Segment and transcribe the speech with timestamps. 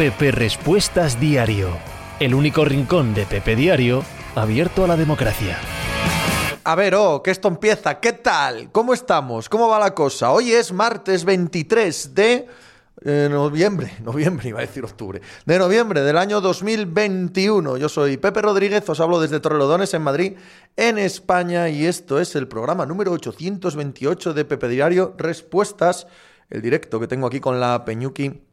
[0.00, 1.68] Pepe Respuestas Diario,
[2.20, 4.02] el único rincón de Pepe Diario
[4.34, 5.58] abierto a la democracia.
[6.64, 8.00] A ver, oh, que esto empieza.
[8.00, 8.72] ¿Qué tal?
[8.72, 9.50] ¿Cómo estamos?
[9.50, 10.32] ¿Cómo va la cosa?
[10.32, 12.46] Hoy es martes 23 de
[13.04, 17.76] eh, noviembre, noviembre iba a decir octubre, de noviembre del año 2021.
[17.76, 20.32] Yo soy Pepe Rodríguez, os hablo desde Torrelodones en Madrid,
[20.78, 26.06] en España, y esto es el programa número 828 de Pepe Diario Respuestas,
[26.48, 28.48] el directo que tengo aquí con la Peñuki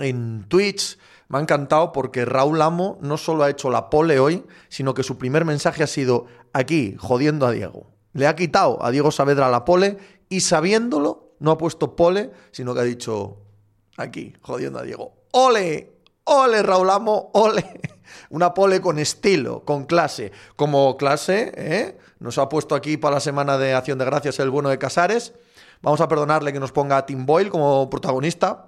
[0.00, 0.98] en Twitch.
[1.28, 5.02] Me ha encantado porque Raúl Amo no solo ha hecho la pole hoy, sino que
[5.02, 7.90] su primer mensaje ha sido aquí, jodiendo a Diego.
[8.12, 12.74] Le ha quitado a Diego Saavedra la pole y sabiéndolo, no ha puesto pole, sino
[12.74, 13.38] que ha dicho
[13.96, 15.14] aquí, jodiendo a Diego.
[15.32, 15.92] ¡Ole!
[16.24, 17.30] ¡Ole, Raúl Amo!
[17.34, 17.80] ¡Ole!
[18.30, 20.32] Una pole con estilo, con clase.
[20.56, 21.98] Como clase, ¿eh?
[22.18, 25.34] Nos ha puesto aquí para la semana de Acción de Gracias el bueno de Casares.
[25.82, 28.65] Vamos a perdonarle que nos ponga a Tim Boyle como protagonista,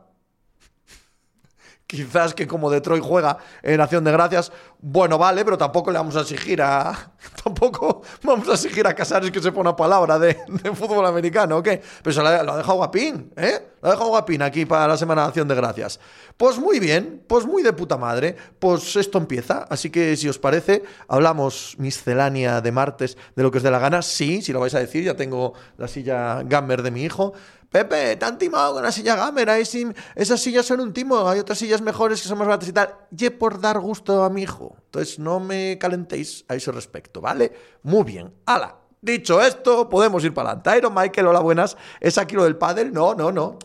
[1.89, 6.15] quizás que como Detroit juega en Acción de Gracias, bueno, vale, pero tampoco le vamos
[6.15, 7.13] a exigir a.
[7.43, 10.35] Tampoco vamos a exigir a Casares que se pone palabra de,
[10.75, 11.69] fútbol americano, ¿ok?
[12.03, 13.73] Pero se lo ha, dejado guapín, ¿eh?
[13.81, 15.99] Lo ha dejado guapín aquí para la Semana de Acción de Gracias.
[16.37, 18.37] Pues muy bien, pues muy de puta madre.
[18.59, 19.65] Pues esto empieza.
[19.71, 23.79] Así que si os parece, hablamos miscelánea de martes de lo que os dé la
[23.79, 24.03] gana.
[24.03, 27.33] Sí, si lo vais a decir, ya tengo la silla gamer de mi hijo.
[27.71, 31.39] Pepe, te han timado con la silla gamer, sí, esas sillas son un timo, hay
[31.41, 32.95] otras sillas mejores que son más baratas y tal.
[33.17, 34.77] Y por dar gusto a mi hijo.
[34.87, 37.53] Entonces no me calentéis a ese respecto, ¿vale?
[37.83, 38.33] Muy bien.
[38.47, 38.77] ¡Hala!
[39.01, 40.79] Dicho esto, podemos ir para adelante.
[40.79, 41.77] Iron Michael, hola buenas.
[42.01, 42.93] ¿Es aquí lo del pádel?
[42.93, 43.59] No, no, no.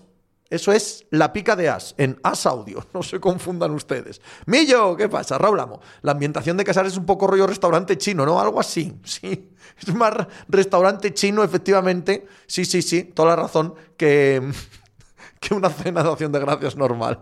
[0.54, 2.86] Eso es la pica de As, en As Audio.
[2.94, 4.22] No se confundan ustedes.
[4.46, 5.40] Millo, ¿qué pasa?
[5.40, 5.82] Raulamo.
[6.04, 8.40] La ambientación de Casares es un poco rollo restaurante chino, ¿no?
[8.40, 8.94] Algo así.
[9.04, 9.50] Sí.
[9.80, 10.14] Es más
[10.48, 12.28] restaurante chino, efectivamente.
[12.46, 13.04] Sí, sí, sí.
[13.04, 14.44] Toda la razón que,
[15.40, 17.18] que una cena de acción de gracias normal.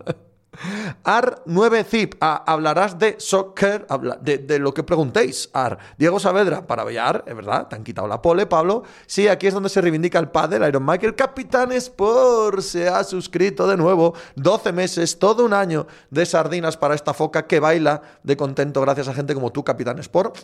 [1.04, 3.86] Ar 9Zip, ah, hablarás de soccer,
[4.20, 5.50] de, lo que preguntéis.
[5.52, 8.82] Ar, Diego Saavedra, para Bellar, es verdad, te han quitado la pole, Pablo.
[9.06, 11.14] Sí, aquí es donde se reivindica el padre, Iron Michael.
[11.14, 14.14] Capitán Sport se ha suscrito de nuevo.
[14.36, 19.08] 12 meses, todo un año de sardinas para esta foca que baila de contento gracias
[19.08, 20.38] a gente como tú, Capitán Sport.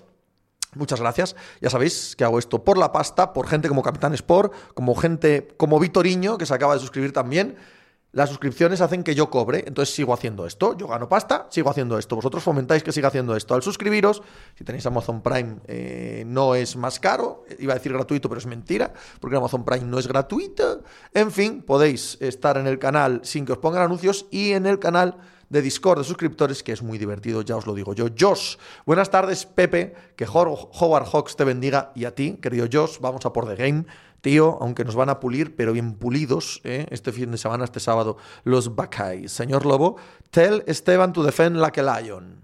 [0.75, 1.35] Muchas gracias.
[1.61, 5.49] Ya sabéis que hago esto por la pasta, por gente como Capitán Sport, como gente
[5.57, 7.57] como Vitoriño, que se acaba de suscribir también.
[8.19, 10.77] Las suscripciones hacen que yo cobre, entonces sigo haciendo esto.
[10.77, 12.17] Yo gano pasta, sigo haciendo esto.
[12.17, 13.55] Vosotros fomentáis que siga haciendo esto.
[13.55, 14.25] Al suscribiros,
[14.57, 17.45] si tenéis Amazon Prime, eh, no es más caro.
[17.61, 20.83] Iba a decir gratuito, pero es mentira, porque Amazon Prime no es gratuito.
[21.15, 24.81] En fin, podéis estar en el canal sin que os pongan anuncios y en el
[24.81, 25.19] canal
[25.49, 28.07] de Discord de suscriptores, que es muy divertido, ya os lo digo yo.
[28.19, 33.25] Josh, buenas tardes, Pepe, que Howard Hawks te bendiga y a ti, querido Josh, vamos
[33.27, 33.85] a por The Game.
[34.21, 36.87] Tío, aunque nos van a pulir, pero bien pulidos, ¿eh?
[36.91, 39.31] este fin de semana, este sábado, los Buckeyes.
[39.31, 39.97] Señor Lobo,
[40.31, 42.43] tell Esteban to defend like a lion.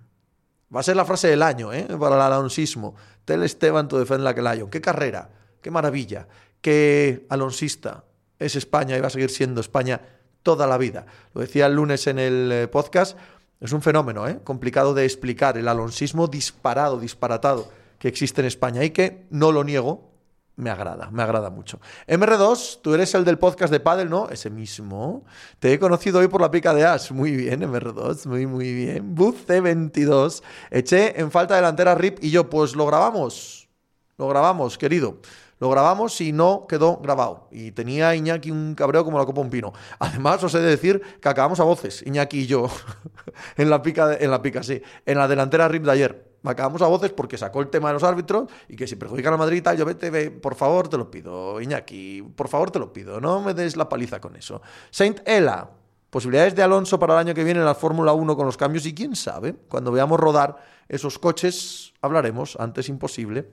[0.75, 1.87] Va a ser la frase del año, ¿eh?
[1.99, 2.95] Para el alonsismo.
[3.25, 4.71] Tell Esteban to defend like a lion.
[4.71, 5.31] Qué carrera,
[5.61, 6.29] qué maravilla,
[6.61, 8.05] qué alonsista
[8.39, 10.01] es España y va a seguir siendo España
[10.43, 11.07] toda la vida.
[11.33, 13.17] Lo decía el lunes en el eh, podcast,
[13.61, 14.41] es un fenómeno ¿eh?
[14.45, 17.69] complicado de explicar, el alonsismo disparado, disparatado
[17.99, 20.14] que existe en España y que, no lo niego,
[20.57, 21.81] me agrada, me agrada mucho.
[22.07, 24.29] MR2, tú eres el del podcast de Paddle, ¿no?
[24.29, 25.25] Ese mismo.
[25.59, 27.11] Te he conocido hoy por la pica de Ash.
[27.11, 29.15] Muy bien, MR2, muy, muy bien.
[29.15, 30.43] Booth C22.
[30.71, 33.69] Eché en falta delantera RIP y yo, pues lo grabamos.
[34.17, 35.19] Lo grabamos, querido.
[35.59, 37.49] Lo grabamos y no quedó grabado.
[37.51, 39.73] Y tenía Iñaki un cabreo como la copa un pino.
[39.99, 42.69] Además, os he de decir que acabamos a voces, Iñaki y yo,
[43.57, 46.34] en la pica, en la pica, sí, en la delantera RIP de ayer.
[46.45, 49.37] Acabamos a voces porque sacó el tema de los árbitros y que si perjudican a
[49.39, 52.93] Madrid tal, yo vete, ve, por favor, te lo pido, Iñaki, por favor, te lo
[52.93, 54.61] pido, no me des la paliza con eso.
[54.91, 55.69] Saint Ella,
[56.11, 58.85] posibilidades de Alonso para el año que viene en la Fórmula 1 con los cambios
[58.87, 60.57] y quién sabe, cuando veamos rodar
[60.89, 63.49] esos coches, hablaremos, antes imposible.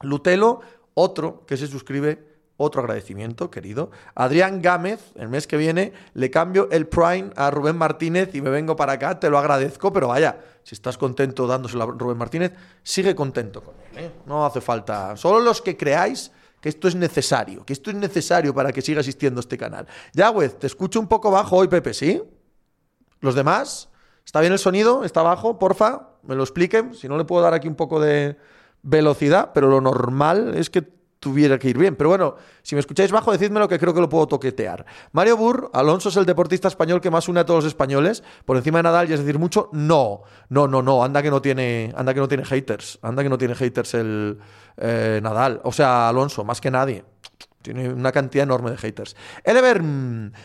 [0.00, 0.60] Lutelo,
[0.94, 3.90] otro que se suscribe, otro agradecimiento, querido.
[4.14, 8.50] Adrián Gámez, el mes que viene le cambio el Prime a Rubén Martínez y me
[8.50, 12.52] vengo para acá, te lo agradezco, pero vaya, si estás contento dándoselo a Rubén Martínez,
[12.82, 14.04] sigue contento con él.
[14.04, 14.10] ¿eh?
[14.26, 15.16] No hace falta.
[15.16, 16.30] Solo los que creáis
[16.60, 19.86] que esto es necesario, que esto es necesario para que siga existiendo este canal.
[20.14, 22.22] Yahweh, te escucho un poco bajo hoy, Pepe, ¿sí?
[23.20, 23.90] ¿Los demás?
[24.24, 25.04] ¿Está bien el sonido?
[25.04, 25.58] ¿Está bajo?
[25.58, 26.94] Porfa, me lo expliquen.
[26.94, 28.38] Si no, le puedo dar aquí un poco de
[28.82, 30.88] velocidad, pero lo normal es que
[31.24, 31.96] tuviera que ir bien.
[31.96, 34.84] Pero bueno, si me escucháis bajo, decídmelo que creo que lo puedo toquetear.
[35.12, 38.58] Mario Burr, Alonso es el deportista español que más une a todos los españoles, por
[38.58, 41.94] encima de Nadal, y es decir mucho, no, no, no, no, anda que no tiene,
[41.96, 44.38] anda que no tiene haters, anda que no tiene haters el
[44.76, 47.04] eh, Nadal, o sea, Alonso, más que nadie.
[47.62, 49.16] Tiene una cantidad enorme de haters.
[49.42, 49.82] Elever,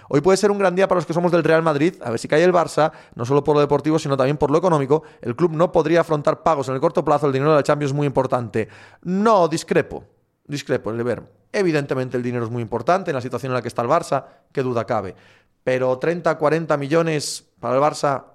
[0.08, 1.96] hoy puede ser un gran día para los que somos del Real Madrid.
[2.02, 4.58] A ver si cae el Barça, no solo por lo deportivo, sino también por lo
[4.58, 5.04] económico.
[5.22, 7.28] El club no podría afrontar pagos en el corto plazo.
[7.28, 8.70] El dinero de la Champions es muy importante.
[9.04, 10.06] No, discrepo.
[10.50, 11.24] Discrepo, Elever.
[11.54, 14.25] Evidentemente el dinero es muy importante en la situación en la que está el Barça,
[14.51, 15.16] qué duda cabe.
[15.63, 18.25] Pero 30, 40 millones para el Barça,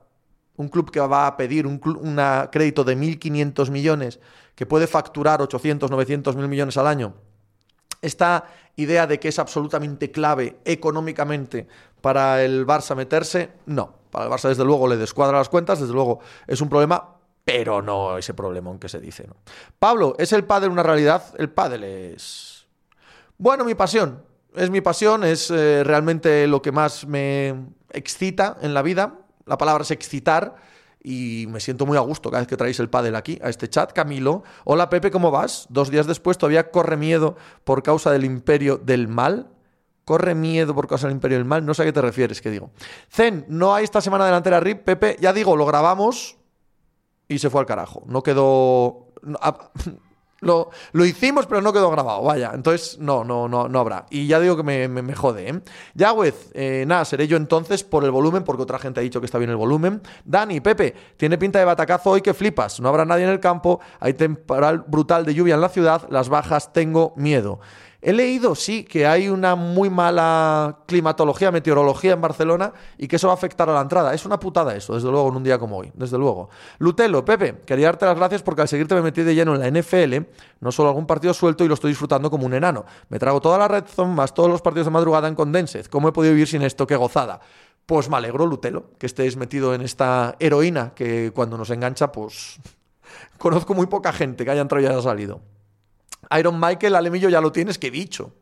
[0.56, 4.20] un club que va a pedir un, crédito de 1.500 millones,
[4.54, 7.14] que puede facturar 800, 900 mil millones al año
[8.04, 8.44] esta
[8.76, 11.66] idea de que es absolutamente clave económicamente
[12.00, 13.94] para el Barça meterse, no.
[14.10, 17.13] Para el Barça, desde luego, le descuadra las cuentas, desde luego es un problema,
[17.44, 19.26] pero no ese problema aunque se dice.
[19.26, 19.36] ¿no?
[19.78, 21.22] Pablo, ¿es el pádel una realidad?
[21.38, 22.66] El pádel es.
[23.38, 24.22] Bueno, mi pasión.
[24.54, 29.18] Es mi pasión, es eh, realmente lo que más me excita en la vida.
[29.46, 30.54] La palabra es excitar
[31.02, 33.68] y me siento muy a gusto cada vez que traéis el pádel aquí, a este
[33.68, 33.92] chat.
[33.92, 35.66] Camilo, hola Pepe, ¿cómo vas?
[35.70, 39.50] Dos días después todavía corre miedo por causa del imperio del mal.
[40.04, 41.66] Corre miedo por causa del imperio del mal.
[41.66, 42.70] No sé a qué te refieres, que digo.
[43.10, 44.84] Zen, no hay esta semana delantera RIP.
[44.84, 46.36] Pepe, ya digo, lo grabamos
[47.28, 48.02] y se fue al carajo.
[48.06, 49.08] No quedó...
[50.44, 50.70] Lo,
[51.04, 52.52] hicimos, pero no quedó grabado, vaya.
[52.54, 54.06] Entonces, no, no, no, no habrá.
[54.10, 55.60] Y ya digo que me, me, jode, ¿eh?
[55.94, 59.26] Yagüez, eh, nada, seré yo entonces por el volumen, porque otra gente ha dicho que
[59.26, 60.02] está bien el volumen.
[60.24, 62.78] Dani, Pepe, tiene pinta de batacazo hoy que flipas.
[62.80, 66.28] No habrá nadie en el campo, hay temporal brutal de lluvia en la ciudad, las
[66.28, 67.60] bajas, tengo miedo.
[68.06, 73.28] He leído, sí, que hay una muy mala climatología, meteorología en Barcelona y que eso
[73.28, 74.12] va a afectar a la entrada.
[74.12, 76.50] Es una putada eso, desde luego, en un día como hoy, desde luego.
[76.80, 79.80] Lutelo, Pepe, quería darte las gracias porque al seguirte me metí de lleno en la
[79.80, 80.16] NFL,
[80.60, 82.84] no solo algún partido suelto y lo estoy disfrutando como un enano.
[83.08, 85.86] Me trago toda la red zone más todos los partidos de madrugada en Condensed.
[85.86, 86.86] ¿Cómo he podido vivir sin esto?
[86.86, 87.40] ¡Qué gozada!
[87.86, 92.60] Pues me alegro, Lutelo, que estés metido en esta heroína que cuando nos engancha, pues
[93.38, 95.53] conozco muy poca gente que haya entrado y haya salido.
[96.38, 98.34] Iron Michael, Alemillo, ya lo tienes, que dicho.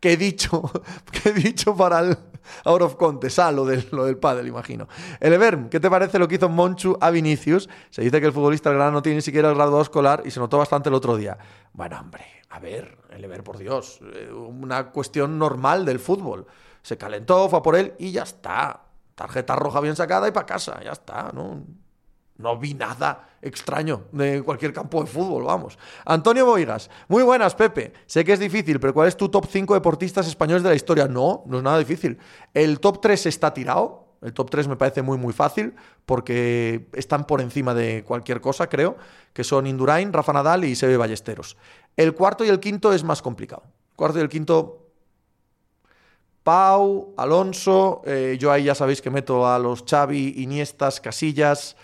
[0.00, 0.70] Que dicho,
[1.22, 2.18] que dicho para el
[2.64, 4.88] Out of Contest, ah, lo del, lo del pádel, imagino.
[5.20, 7.68] Elever, ¿qué te parece lo que hizo Monchu a Vinicius?
[7.90, 10.30] Se dice que el futbolista del grano no tiene ni siquiera el grado escolar y
[10.30, 11.38] se notó bastante el otro día.
[11.72, 16.46] Bueno, hombre, a ver, Elever, por Dios, eh, una cuestión normal del fútbol.
[16.82, 18.82] Se calentó, fue por él y ya está.
[19.14, 21.62] Tarjeta roja bien sacada y para casa, ya está, ¿no?
[22.42, 25.78] No vi nada extraño de cualquier campo de fútbol, vamos.
[26.04, 27.92] Antonio Boigas, muy buenas, Pepe.
[28.06, 31.06] Sé que es difícil, pero ¿cuál es tu top 5 deportistas españoles de la historia?
[31.06, 32.18] No, no es nada difícil.
[32.52, 34.08] El top 3 está tirado.
[34.20, 35.74] El top 3 me parece muy, muy fácil
[36.06, 38.96] porque están por encima de cualquier cosa, creo,
[39.32, 41.56] que son Indurain, Rafa Nadal y Sebe Ballesteros.
[41.96, 43.64] El cuarto y el quinto es más complicado.
[43.96, 44.82] Cuarto y el quinto
[46.42, 51.76] Pau, Alonso, eh, yo ahí ya sabéis que meto a los Xavi, Iniestas, Casillas,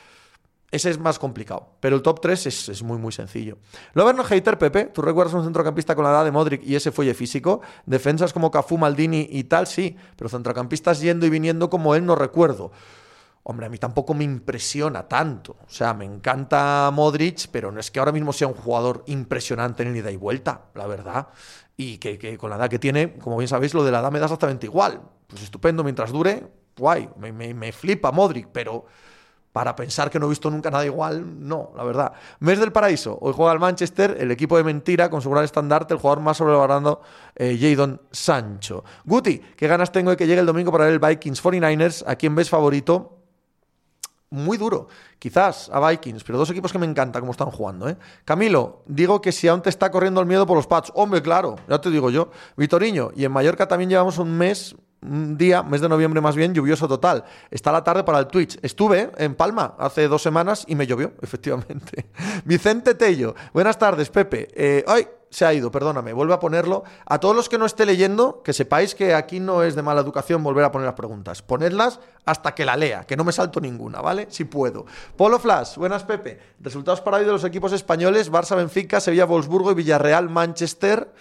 [0.70, 3.56] ese es más complicado, pero el top 3 es, muy, muy sencillo.
[3.94, 7.15] Loverno Hater, Pepe, ¿tú recuerdas un centrocampista con la edad de Modric y ese fuelle
[7.15, 7.62] físico?
[7.87, 12.15] Defensas como Cafú, Maldini y tal, sí, pero centrocampistas yendo y viniendo como él no
[12.15, 12.70] recuerdo.
[13.44, 15.56] Hombre, a mí tampoco me impresiona tanto.
[15.67, 19.85] O sea, me encanta Modric, pero no es que ahora mismo sea un jugador impresionante
[19.85, 21.29] en ida y vuelta, la verdad.
[21.79, 24.19] Y que, con la edad que tiene, como bien sabéis, lo de la edad me
[24.19, 25.00] da exactamente igual.
[25.29, 28.85] Pues estupendo mientras dure, guay, me, me flipa Modric, pero
[29.52, 32.12] para pensar que no he visto nunca nada igual, no, la verdad.
[32.40, 35.94] Mes del Paraíso, hoy juega el Manchester, el equipo de mentira, con su gran estandarte,
[35.94, 37.00] el jugador más sobrevalorado,
[37.34, 38.84] eh, Jadon Sancho.
[39.04, 42.05] Guti, ¿qué ganas tengo de que llegue el domingo para ver el Vikings 49ers?
[42.06, 43.14] ¿A quién ves favorito?
[44.31, 44.88] Muy duro,
[45.19, 47.88] quizás a Vikings, pero dos equipos que me encanta cómo están jugando.
[47.88, 47.96] ¿eh?
[48.26, 51.56] Camilo, digo que si aún te está corriendo el miedo por los Pats, hombre, claro,
[51.67, 52.31] ya te digo yo.
[52.55, 56.55] Vitoriño, y en Mallorca también llevamos un mes un día, mes de noviembre más bien,
[56.55, 57.24] lluvioso total.
[57.50, 58.58] Está la tarde para el Twitch.
[58.62, 62.06] Estuve en Palma hace dos semanas y me llovió, efectivamente.
[62.44, 64.48] Vicente Tello, buenas tardes, Pepe.
[64.55, 66.84] Eh, ay, se ha ido, perdóname, vuelve a ponerlo.
[67.06, 70.00] A todos los que no esté leyendo, que sepáis que aquí no es de mala
[70.00, 71.43] educación volver a poner las preguntas.
[71.43, 74.26] Ponedlas hasta que la lea, que no me salto ninguna, ¿vale?
[74.31, 74.86] Si puedo.
[75.17, 76.40] Polo Flash, buenas Pepe.
[76.60, 81.12] Resultados para hoy de los equipos españoles, Barça, Benfica, Sevilla, Wolfsburgo y Villarreal, Manchester.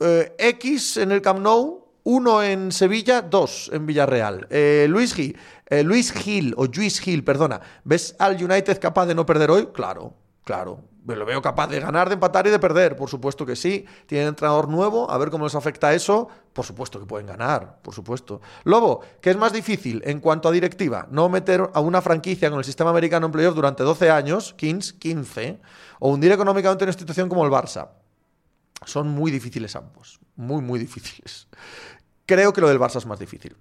[0.00, 4.46] Eh, X en el Camp Nou, 1 en Sevilla, 2 en Villarreal.
[4.48, 9.14] Eh, Luis, Gil, eh, Luis Gil, o Luis Gil, perdona, ¿ves al United capaz de
[9.14, 9.68] no perder hoy?
[9.74, 10.14] Claro,
[10.44, 10.90] claro.
[11.06, 12.94] Lo veo capaz de ganar, de empatar y de perder.
[12.96, 13.84] Por supuesto que sí.
[14.06, 15.10] Tienen entrenador nuevo.
[15.10, 16.28] A ver cómo les afecta eso.
[16.52, 17.80] Por supuesto que pueden ganar.
[17.82, 18.40] Por supuesto.
[18.64, 21.08] Lobo, ¿qué es más difícil en cuanto a directiva?
[21.10, 24.98] ¿No meter a una franquicia con el sistema americano en playoff durante 12 años, 15,
[24.98, 25.60] 15,
[25.98, 27.88] o hundir económicamente una institución como el Barça?
[28.84, 31.48] Son muy difíciles ambos, muy, muy difíciles.
[32.26, 33.56] Creo que lo del Barça es más difícil.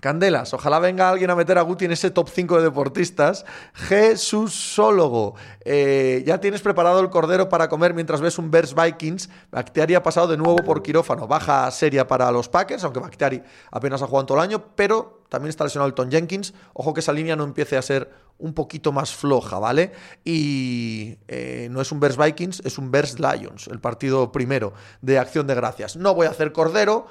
[0.00, 3.44] Candelas, ojalá venga alguien a meter a Guti en ese top 5 de deportistas.
[3.74, 9.28] Jesúsólogo, eh, ¿ya tienes preparado el cordero para comer mientras ves un Bears Vikings?
[9.50, 14.00] Bactiari ha pasado de nuevo por quirófano, baja seria para los Packers, aunque Bactiari apenas
[14.00, 16.54] ha jugado todo el año, pero también está lesionado el Tom Jenkins.
[16.72, 18.10] Ojo que esa línea no empiece a ser
[18.40, 19.92] un poquito más floja, ¿vale?
[20.24, 25.18] Y eh, no es un Bears Vikings, es un Bears Lions, el partido primero de
[25.18, 25.96] Acción de Gracias.
[25.96, 27.06] No voy a hacer cordero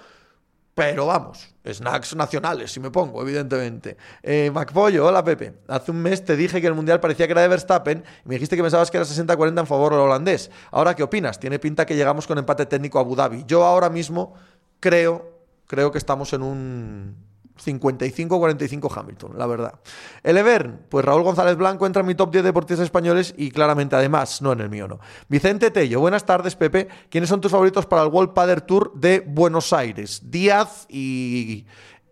[0.79, 3.97] pero vamos, snacks nacionales, si me pongo, evidentemente.
[4.23, 5.55] Eh, MacPollo, hola Pepe.
[5.67, 8.35] Hace un mes te dije que el mundial parecía que era de Verstappen y me
[8.35, 10.49] dijiste que pensabas que era 60-40 en favor del holandés.
[10.71, 11.37] Ahora, ¿qué opinas?
[11.37, 13.43] Tiene pinta que llegamos con empate técnico a Abu Dhabi.
[13.45, 14.35] Yo ahora mismo
[14.79, 15.29] creo,
[15.67, 17.28] creo que estamos en un
[17.63, 19.79] 55-45 Hamilton, la verdad.
[20.23, 23.95] El Evern, pues Raúl González Blanco entra en mi top 10 deportistas españoles y claramente
[23.95, 24.99] además, no en el mío, no.
[25.27, 26.87] Vicente Tello, buenas tardes, Pepe.
[27.09, 30.21] ¿Quiénes son tus favoritos para el World Padder Tour de Buenos Aires?
[30.23, 31.65] Díaz y,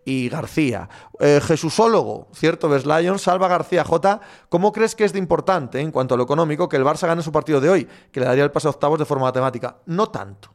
[0.07, 0.87] y García.
[1.19, 4.21] Eh, Jesúsólogo, cierto, Lions, Salva García J.
[4.47, 7.21] ¿Cómo crees que es de importante, en cuanto a lo económico, que el Barça gane
[7.21, 9.77] su partido de hoy, que le daría el pase a octavos de forma matemática?
[9.85, 10.53] No tanto.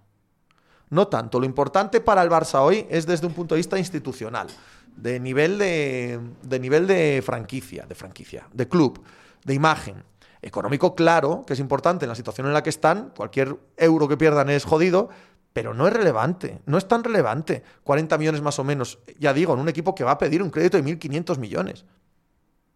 [0.88, 1.38] No tanto.
[1.38, 4.48] Lo importante para el Barça hoy es desde un punto de vista institucional
[4.96, 9.02] de nivel de, de nivel de franquicia, de franquicia, de club,
[9.44, 10.04] de imagen.
[10.44, 14.16] Económico, claro, que es importante en la situación en la que están, cualquier euro que
[14.16, 15.08] pierdan es jodido,
[15.52, 17.62] pero no es relevante, no es tan relevante.
[17.84, 20.50] 40 millones más o menos, ya digo, en un equipo que va a pedir un
[20.50, 21.84] crédito de 1.500 millones.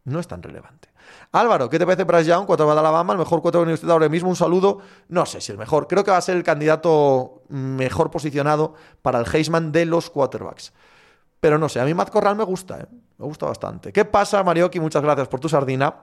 [0.04, 0.88] No es tan relevante.
[1.32, 4.08] Álvaro, ¿qué te parece Bryce Young, cuatro de Alabama, el mejor cuatro de universidad ahora
[4.08, 4.28] mismo?
[4.28, 4.78] Un saludo.
[5.08, 5.88] No sé si el mejor.
[5.88, 10.72] Creo que va a ser el candidato mejor posicionado para el Heisman de los quarterbacks.
[11.40, 12.86] Pero no sé, a mí Matt Corral me gusta, ¿eh?
[13.18, 13.92] me gusta bastante.
[13.92, 14.80] ¿Qué pasa, Marioki?
[14.80, 15.94] Muchas gracias por tu sardina.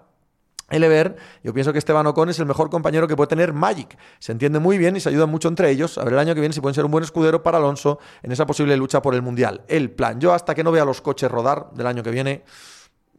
[0.69, 3.97] Elever, yo pienso que Esteban Ocon es el mejor compañero que puede tener Magic.
[4.19, 5.97] Se entiende muy bien y se ayudan mucho entre ellos.
[5.97, 8.31] A ver el año que viene si pueden ser un buen escudero para Alonso en
[8.31, 9.61] esa posible lucha por el Mundial.
[9.67, 10.19] El plan.
[10.19, 12.43] Yo hasta que no vea los coches rodar del año que viene,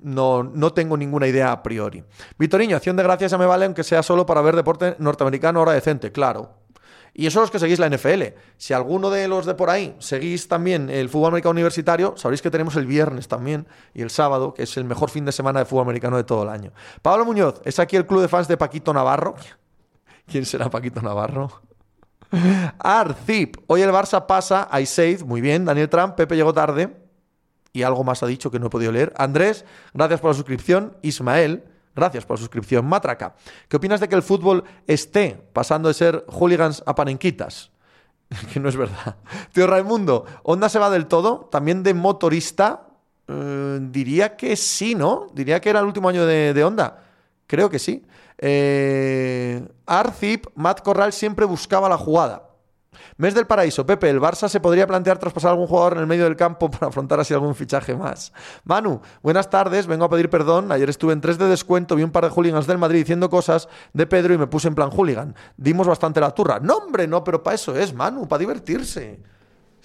[0.00, 2.02] no, no tengo ninguna idea a priori.
[2.38, 5.73] Vitoriño, acción de gracias ya me vale aunque sea solo para ver deporte norteamericano ahora
[5.73, 6.11] decente.
[6.12, 6.50] Claro,
[7.14, 8.23] y eso los que seguís la NFL.
[8.56, 12.50] Si alguno de los de por ahí seguís también el fútbol americano universitario, sabréis que
[12.50, 15.64] tenemos el viernes también y el sábado, que es el mejor fin de semana de
[15.64, 16.73] fútbol americano de todo el año.
[17.00, 19.37] Pablo Muñoz, ¿es aquí el club de fans de Paquito Navarro?
[20.26, 21.62] ¿Quién será Paquito Navarro?
[22.80, 26.97] Arcip, hoy el Barça pasa a Isaid, muy bien, Daniel Trump, Pepe llegó tarde
[27.73, 29.12] y algo más ha dicho que no he podido leer.
[29.16, 30.97] Andrés, gracias por la suscripción.
[31.02, 32.86] Ismael, Gracias por la suscripción.
[32.86, 33.34] Matraca,
[33.68, 37.70] ¿qué opinas de que el fútbol esté pasando de ser hooligans a panenquitas?
[38.52, 39.16] que no es verdad.
[39.52, 41.48] Tío Raimundo, ¿Honda se va del todo?
[41.50, 42.88] ¿También de motorista?
[43.28, 45.28] Eh, diría que sí, ¿no?
[45.32, 47.02] Diría que era el último año de, de Honda.
[47.46, 48.04] Creo que sí.
[48.38, 52.48] Eh, Arcip, Matt Corral siempre buscaba la jugada.
[53.16, 56.06] Mes del paraíso, Pepe, ¿el Barça se podría plantear traspasar a algún jugador en el
[56.06, 58.32] medio del campo para afrontar así algún fichaje más?
[58.64, 60.72] Manu, buenas tardes, vengo a pedir perdón.
[60.72, 63.68] Ayer estuve en 3 de descuento, vi un par de hooligans del Madrid diciendo cosas
[63.92, 65.34] de Pedro y me puse en plan hooligan.
[65.56, 66.60] Dimos bastante la turra.
[66.60, 69.33] No, hombre, no, pero para eso es, Manu, para divertirse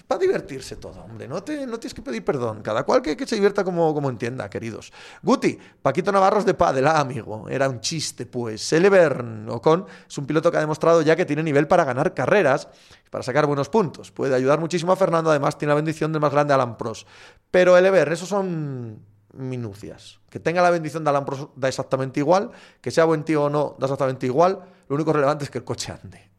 [0.09, 1.27] para divertirse todo, hombre.
[1.27, 2.63] No, te, no tienes que pedir perdón.
[2.63, 4.91] Cada cual que, se divierta como, como, entienda, queridos.
[5.21, 7.47] Guti, Paquito Navarros de Padela, amigo.
[7.47, 8.73] Era un chiste, pues.
[8.73, 12.69] Elevern Ocon es un piloto que ha demostrado ya que tiene nivel para ganar carreras,
[13.11, 14.09] para sacar buenos puntos.
[14.09, 15.29] Puede ayudar muchísimo a Fernando.
[15.29, 17.05] Además, tiene la bendición del más grande Alan Pros.
[17.51, 20.21] Pero Elevern, esos son minucias.
[20.31, 22.49] Que tenga la bendición de Alan Pros da exactamente igual.
[22.81, 24.59] Que sea buen tío o no, da exactamente igual.
[24.87, 26.31] Lo único relevante es que el coche ande.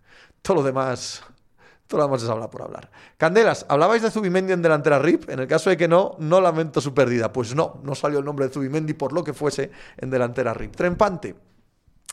[0.42, 1.22] Todo lo demás
[1.90, 2.88] todo lo demás es hablar por hablar.
[3.16, 5.28] Candelas, ¿hablabais de Zubimendi en delantera RIP?
[5.28, 7.32] En el caso de que no, no lamento su pérdida.
[7.32, 10.76] Pues no, no salió el nombre de Zubimendi por lo que fuese en delantera RIP.
[10.76, 11.35] Trempante.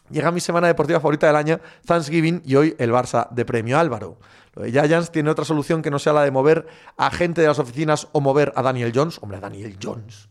[0.10, 4.17] Llega mi semana deportiva favorita del año, Thanksgiving, y hoy el Barça de premio Álvaro.
[4.55, 6.65] Lo de Giants tiene otra solución que no sea la de mover
[6.98, 9.19] a gente de las oficinas o mover a Daniel Jones.
[9.22, 10.27] Hombre, a Daniel Jones.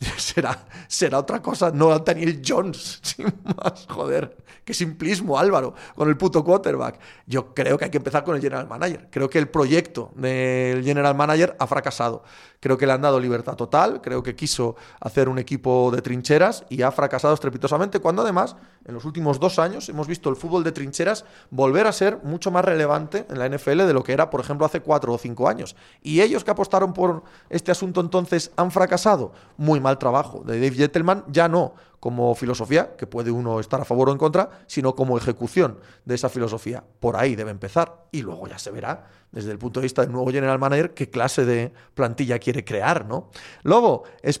[0.16, 4.36] será, será otra cosa, no Daniel Jones, sin más, joder.
[4.64, 6.98] Qué simplismo, Álvaro, con el puto quarterback.
[7.26, 9.08] Yo creo que hay que empezar con el general manager.
[9.10, 12.22] Creo que el proyecto del general manager ha fracasado.
[12.60, 16.64] Creo que le han dado libertad total, creo que quiso hacer un equipo de trincheras
[16.68, 18.54] y ha fracasado estrepitosamente, cuando además
[18.84, 22.50] en los últimos dos años hemos visto el fútbol de trincheras volver a ser mucho
[22.50, 25.48] más relevante en la NFL de lo que era, por ejemplo, hace cuatro o cinco
[25.48, 25.76] años.
[26.02, 29.32] Y ellos que apostaron por este asunto entonces han fracasado.
[29.56, 30.42] Muy mal trabajo.
[30.44, 34.18] De Dave Gentleman ya no como filosofía, que puede uno estar a favor o en
[34.18, 36.82] contra, sino como ejecución de esa filosofía.
[36.98, 40.10] Por ahí debe empezar y luego ya se verá desde el punto de vista del
[40.10, 43.30] nuevo general manager qué clase de plantilla quiere crear, ¿no?
[43.62, 44.40] Lobo, ¿es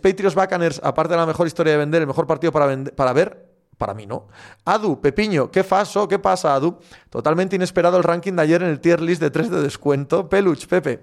[0.82, 3.49] aparte de la mejor historia de vender, el mejor partido para, para ver?
[3.80, 4.28] Para mí no.
[4.66, 6.06] Adu, Pepiño, ¿qué pasó?
[6.06, 6.76] ¿Qué pasa, Adu?
[7.08, 10.28] Totalmente inesperado el ranking de ayer en el tier list de 3 de descuento.
[10.28, 11.00] Peluch, Pepe.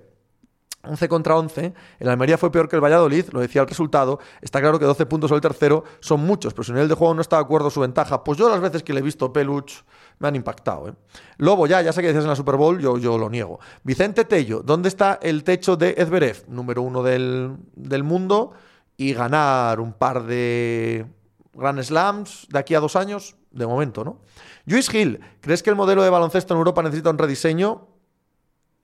[0.84, 4.62] 11 contra 11, el Almería fue peor que el Valladolid, lo decía el resultado, está
[4.62, 7.38] claro que 12 puntos al tercero son muchos, pero si nivel de juego no está
[7.38, 9.84] de acuerdo su ventaja, pues yo las veces que le he visto Peluch
[10.20, 10.88] me han impactado.
[10.88, 10.94] ¿eh?
[11.38, 13.60] Lobo, ya, ya sé que decías en la Super Bowl, yo, yo lo niego.
[13.84, 16.46] Vicente Tello, ¿dónde está el techo de Edberev?
[16.48, 18.54] Número uno del, del mundo
[18.96, 21.17] y ganar un par de
[21.58, 24.22] Grand Slams de aquí a dos años, de momento, ¿no?
[24.66, 27.88] Luis Gil, ¿crees que el modelo de baloncesto en Europa necesita un rediseño?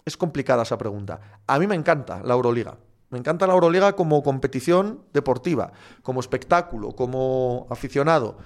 [0.05, 1.39] Es complicada esa pregunta.
[1.47, 2.77] A mí me encanta la Euroliga.
[3.09, 8.37] Me encanta la Euroliga como competición deportiva, como espectáculo, como aficionado,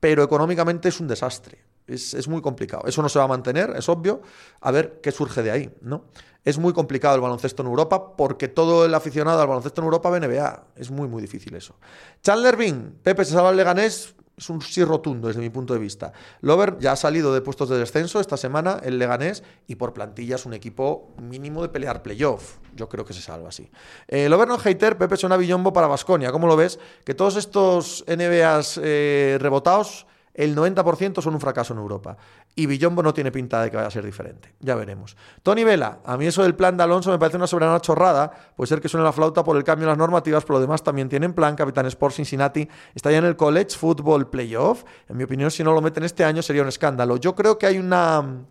[0.00, 1.69] pero económicamente es un desastre.
[1.86, 2.84] Es, es, muy complicado.
[2.86, 4.22] Eso no se va a mantener, es obvio.
[4.60, 6.04] A ver qué surge de ahí, ¿no?
[6.44, 10.10] Es muy complicado el baloncesto en Europa porque todo el aficionado al baloncesto en Europa
[10.10, 10.64] ve NBA.
[10.76, 11.74] Es muy, muy difícil eso.
[12.22, 15.80] Chandler Bing, Pepe se salva el Leganés, es un sí rotundo desde mi punto de
[15.80, 16.12] vista.
[16.40, 20.36] Lover ya ha salido de puestos de descenso esta semana, el Leganés, y por plantilla
[20.36, 22.56] es un equipo mínimo de pelear playoff.
[22.74, 23.70] Yo creo que se salva así.
[24.08, 26.32] Eh, Lover no hater, Pepe suena billombo para Basconia.
[26.32, 26.78] ¿Cómo lo ves?
[27.04, 30.06] Que todos estos NBAs eh, rebotados
[30.40, 32.16] el 90% son un fracaso en Europa.
[32.54, 34.54] Y Villombo no tiene pinta de que vaya a ser diferente.
[34.58, 35.14] Ya veremos.
[35.42, 38.30] Tony Vela, a mí eso del plan de Alonso me parece una soberana chorrada.
[38.56, 40.82] Puede ser que suene la flauta por el cambio en las normativas, pero lo demás
[40.82, 41.56] también tienen plan.
[41.56, 44.84] Capitán Sports Cincinnati está en el College Football Playoff.
[45.10, 47.18] En mi opinión, si no lo meten este año sería un escándalo.
[47.18, 48.46] Yo creo que hay una.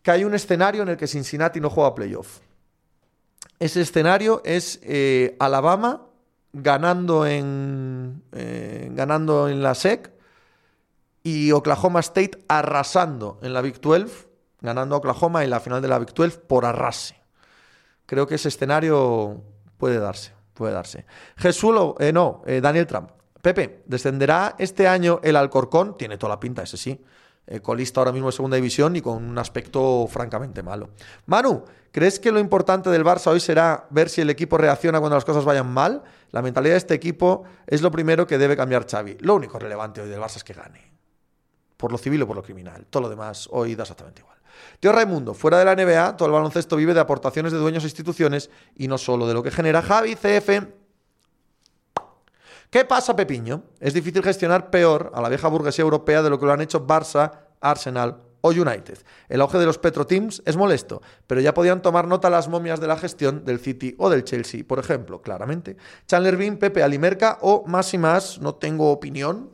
[0.00, 2.38] que hay un escenario en el que Cincinnati no juega playoff.
[3.58, 6.06] Ese escenario es eh, Alabama
[6.54, 10.13] ganando en, eh, ganando en la SEC
[11.26, 14.28] y Oklahoma State arrasando en la Big 12,
[14.60, 17.16] ganando a Oklahoma en la final de la Big 12 por arrase.
[18.06, 19.42] Creo que ese escenario
[19.78, 21.06] puede darse, puede darse.
[21.36, 23.10] Jesús, eh, no, eh, Daniel Trump.
[23.40, 25.96] Pepe, ¿descenderá este año el Alcorcón?
[25.96, 27.02] Tiene toda la pinta, ese sí.
[27.46, 30.90] Eh, colista ahora mismo en segunda división y con un aspecto francamente malo.
[31.26, 35.16] Manu, ¿crees que lo importante del Barça hoy será ver si el equipo reacciona cuando
[35.16, 36.02] las cosas vayan mal?
[36.32, 39.18] La mentalidad de este equipo es lo primero que debe cambiar Xavi.
[39.20, 40.93] Lo único relevante hoy del Barça es que gane
[41.76, 42.86] por lo civil o por lo criminal.
[42.88, 44.38] Todo lo demás hoy da exactamente igual.
[44.80, 47.86] Tío Raimundo, fuera de la NBA, todo el baloncesto vive de aportaciones de dueños e
[47.86, 50.50] instituciones y no solo de lo que genera Javi, CF.
[52.70, 53.62] ¿Qué pasa, Pepiño?
[53.78, 56.86] Es difícil gestionar peor a la vieja burguesía europea de lo que lo han hecho
[56.86, 58.98] Barça, Arsenal o United.
[59.28, 62.80] El auge de los Petro Teams es molesto, pero ya podían tomar nota las momias
[62.80, 65.76] de la gestión del City o del Chelsea, por ejemplo, claramente.
[66.06, 69.53] Chandler Bean, Pepe Alimerca o más y más, no tengo opinión,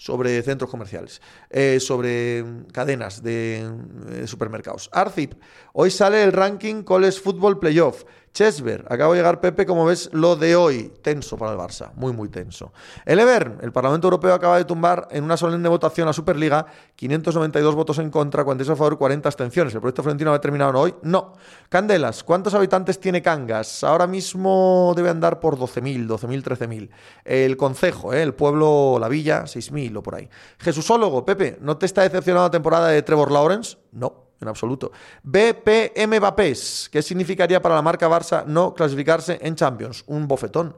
[0.00, 3.70] sobre centros comerciales, eh, sobre cadenas de
[4.08, 4.88] eh, supermercados.
[4.92, 5.34] Arcip,
[5.74, 8.04] hoy sale el ranking College Football Playoff.
[8.32, 12.12] Chesver, acabo de llegar Pepe, como ves, lo de hoy, tenso para el Barça, muy,
[12.12, 12.72] muy tenso.
[13.04, 16.64] El Evern, el Parlamento Europeo acaba de tumbar en una solemne votación a Superliga
[16.94, 19.74] 592 votos en contra, 46 a favor, 40 abstenciones.
[19.74, 20.94] ¿El proyecto Florentino ha terminado hoy?
[21.02, 21.32] No.
[21.68, 23.82] Candelas, ¿cuántos habitantes tiene Cangas?
[23.82, 26.90] Ahora mismo debe andar por 12.000, 12.000, 13.000.
[27.24, 28.22] El concejo, ¿eh?
[28.22, 30.28] el pueblo, la villa, 6.000 o por ahí.
[30.58, 33.76] Jesúsólogo, Pepe, ¿no te está decepcionando la temporada de Trevor Lawrence?
[33.90, 34.92] No en absoluto.
[35.22, 40.04] BPM Vapés, ¿qué significaría para la marca Barça no clasificarse en Champions?
[40.06, 40.76] Un bofetón.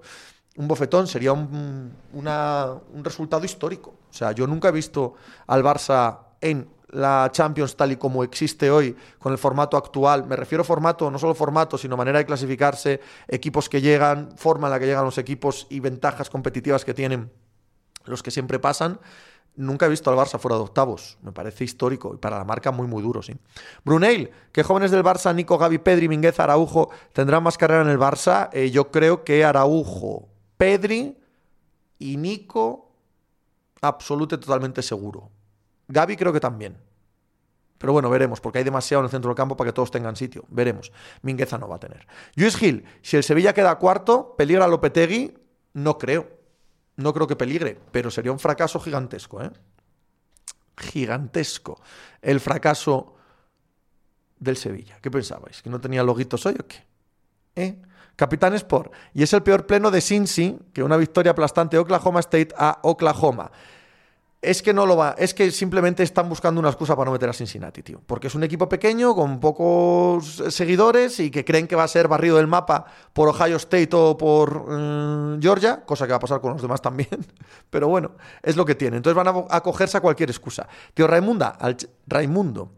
[0.57, 3.94] Un bofetón sería un, un resultado histórico.
[4.11, 5.14] O sea, yo nunca he visto
[5.46, 10.27] al Barça en la Champions tal y como existe hoy, con el formato actual.
[10.27, 14.68] Me refiero a formato, no solo formato, sino manera de clasificarse, equipos que llegan, forma
[14.68, 17.31] en la que llegan los equipos y ventajas competitivas que tienen
[18.05, 19.01] los que siempre pasan.
[19.55, 21.19] Nunca he visto al Barça fuera de octavos.
[21.23, 23.37] Me parece histórico y para la marca muy, muy duro, sí.
[23.85, 27.99] Brunel, ¿qué jóvenes del Barça, Nico, Gaby, Pedri, Minguez, Araujo, tendrán más carrera en el
[27.99, 28.49] Barça?
[28.53, 31.19] Eh, yo creo que Araujo, Pedri
[31.99, 32.93] y Nico,
[33.83, 35.31] absolutamente totalmente seguro.
[35.88, 36.79] Gaby creo que también.
[37.77, 40.17] Pero bueno, veremos, porque hay demasiado en el centro del campo para que todos tengan
[40.17, 40.45] sitio.
[40.49, 40.93] Veremos.
[41.21, 42.07] Mingueza no va a tener.
[42.37, 45.37] Luis Gil, si el Sevilla queda cuarto, peligra Lopetegui,
[45.75, 46.41] no creo
[46.96, 49.50] no creo que peligre, pero sería un fracaso gigantesco, ¿eh?
[50.76, 51.81] Gigantesco.
[52.20, 53.16] El fracaso
[54.38, 54.98] del Sevilla.
[55.00, 55.62] ¿Qué pensabais?
[55.62, 56.85] ¿Que no tenía loguitos hoy o qué?
[57.55, 57.83] ¿Eh?
[58.16, 58.92] Capitán Sport.
[59.14, 62.78] Y es el peor pleno de Cincy que una victoria aplastante de Oklahoma State a
[62.83, 63.50] Oklahoma
[64.42, 67.28] es que no lo va, es que simplemente están buscando una excusa para no meter
[67.28, 68.00] a Cincinnati, tío.
[68.05, 72.09] Porque es un equipo pequeño, con pocos seguidores y que creen que va a ser
[72.09, 76.40] barrido del mapa por Ohio State o por mm, Georgia, cosa que va a pasar
[76.40, 77.09] con los demás también.
[77.70, 78.96] Pero bueno, es lo que tiene.
[78.96, 80.66] Entonces van a acogerse a cualquier excusa.
[80.92, 81.76] Tío Raimunda, al,
[82.09, 82.72] Raimundo.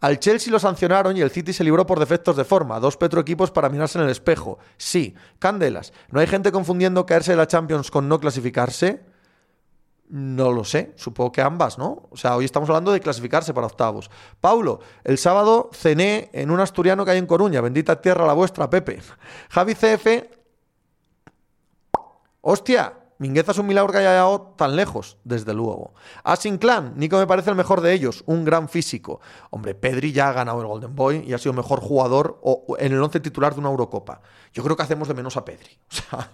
[0.00, 2.80] Al Chelsea lo sancionaron y el City se libró por defectos de forma.
[2.80, 4.58] Dos Petro equipos para mirarse en el espejo.
[4.76, 5.14] Sí.
[5.38, 5.92] Candelas.
[6.10, 9.13] ¿No hay gente confundiendo caerse de la Champions con no clasificarse?
[10.08, 12.08] No lo sé, supongo que ambas, ¿no?
[12.10, 14.10] O sea, hoy estamos hablando de clasificarse para octavos.
[14.40, 17.60] Paulo, el sábado cené en un asturiano que hay en Coruña.
[17.60, 19.00] Bendita tierra la vuestra, Pepe.
[19.48, 20.06] Javi CF.
[22.42, 25.94] Hostia, Mingueza es un milagro que haya llegado tan lejos, desde luego.
[26.24, 29.20] Asin Clan, Nico me parece el mejor de ellos, un gran físico.
[29.50, 32.92] Hombre, Pedri ya ha ganado el Golden Boy y ha sido mejor jugador o, en
[32.92, 34.20] el once titular de una Eurocopa.
[34.52, 35.78] Yo creo que hacemos de menos a Pedri.
[35.90, 36.30] O sea,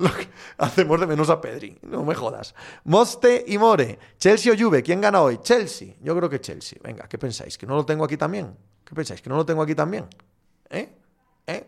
[0.58, 2.54] hacemos de menos a Pedri, no me jodas.
[2.84, 5.38] Moste y More, Chelsea o Juve, ¿quién gana hoy?
[5.42, 6.78] Chelsea, yo creo que Chelsea.
[6.82, 7.58] Venga, ¿qué pensáis?
[7.58, 8.56] ¿Que no lo tengo aquí también?
[8.84, 9.20] ¿Qué pensáis?
[9.22, 10.06] ¿Que no lo tengo aquí también?
[10.68, 10.92] ¿Eh?
[11.46, 11.66] ¿Eh?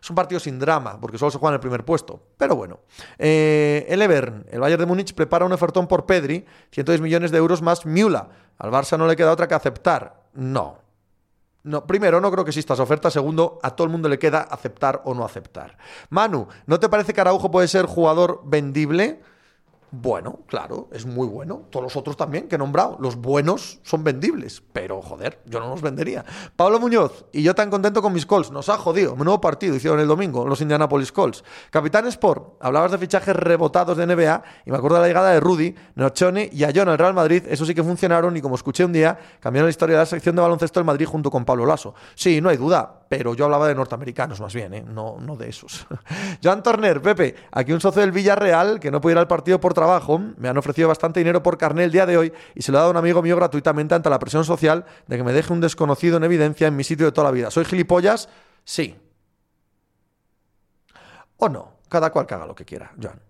[0.00, 2.20] Es un partido sin drama, porque solo se juega en el primer puesto.
[2.36, 2.80] Pero bueno.
[3.18, 7.38] Eh, el Evern, el Bayern de Múnich, prepara un ofertón por Pedri, 110 millones de
[7.38, 8.28] euros más Miula.
[8.58, 10.24] Al Barça no le queda otra que aceptar.
[10.34, 10.78] No,
[11.64, 13.10] no, primero, no creo que exista esa oferta.
[13.10, 15.78] Segundo, a todo el mundo le queda aceptar o no aceptar.
[16.10, 19.22] Manu, ¿no te parece que Araujo puede ser jugador vendible?
[19.90, 21.62] Bueno, claro, es muy bueno.
[21.70, 22.96] Todos los otros también que he nombrado.
[23.00, 24.62] Los buenos son vendibles.
[24.72, 26.24] Pero, joder, yo no los vendería.
[26.56, 28.50] Pablo Muñoz, y yo tan contento con mis Colts.
[28.50, 29.14] Nos ha jodido.
[29.16, 31.44] nuevo partido hicieron el domingo, los Indianapolis Colts.
[31.70, 35.40] Capitán Sport, hablabas de fichajes rebotados de NBA y me acuerdo de la llegada de
[35.40, 37.44] Rudy, Nochoni y Ayón al Real Madrid.
[37.48, 40.36] Eso sí que funcionaron y como escuché un día, cambiaron la historia de la sección
[40.36, 41.94] de baloncesto del Madrid junto con Pablo Lasso.
[42.14, 44.84] Sí, no hay duda pero yo hablaba de norteamericanos más bien, ¿eh?
[44.86, 45.86] no, no de esos.
[46.42, 49.74] Joan Turner, Pepe, aquí un socio del Villarreal que no puede ir al partido por
[49.74, 52.78] trabajo, me han ofrecido bastante dinero por carné el día de hoy y se lo
[52.78, 55.52] ha dado a un amigo mío gratuitamente ante la presión social de que me deje
[55.52, 57.50] un desconocido en evidencia en mi sitio de toda la vida.
[57.50, 58.28] ¿Soy gilipollas?
[58.64, 58.96] Sí.
[61.36, 63.20] O no, cada cual que haga lo que quiera, Joan.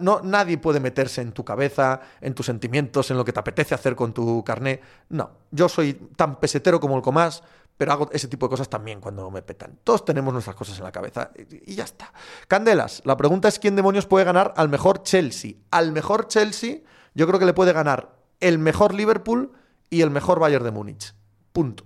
[0.00, 3.74] No, nadie puede meterse en tu cabeza, en tus sentimientos, en lo que te apetece
[3.74, 4.80] hacer con tu carné.
[5.10, 7.42] No, yo soy tan pesetero como el comás,
[7.76, 9.78] pero hago ese tipo de cosas también cuando me petan.
[9.82, 12.12] Todos tenemos nuestras cosas en la cabeza y ya está.
[12.46, 15.54] Candelas, la pregunta es quién demonios puede ganar al mejor Chelsea.
[15.70, 16.78] Al mejor Chelsea
[17.14, 19.52] yo creo que le puede ganar el mejor Liverpool
[19.90, 21.14] y el mejor Bayern de Múnich.
[21.52, 21.84] Punto.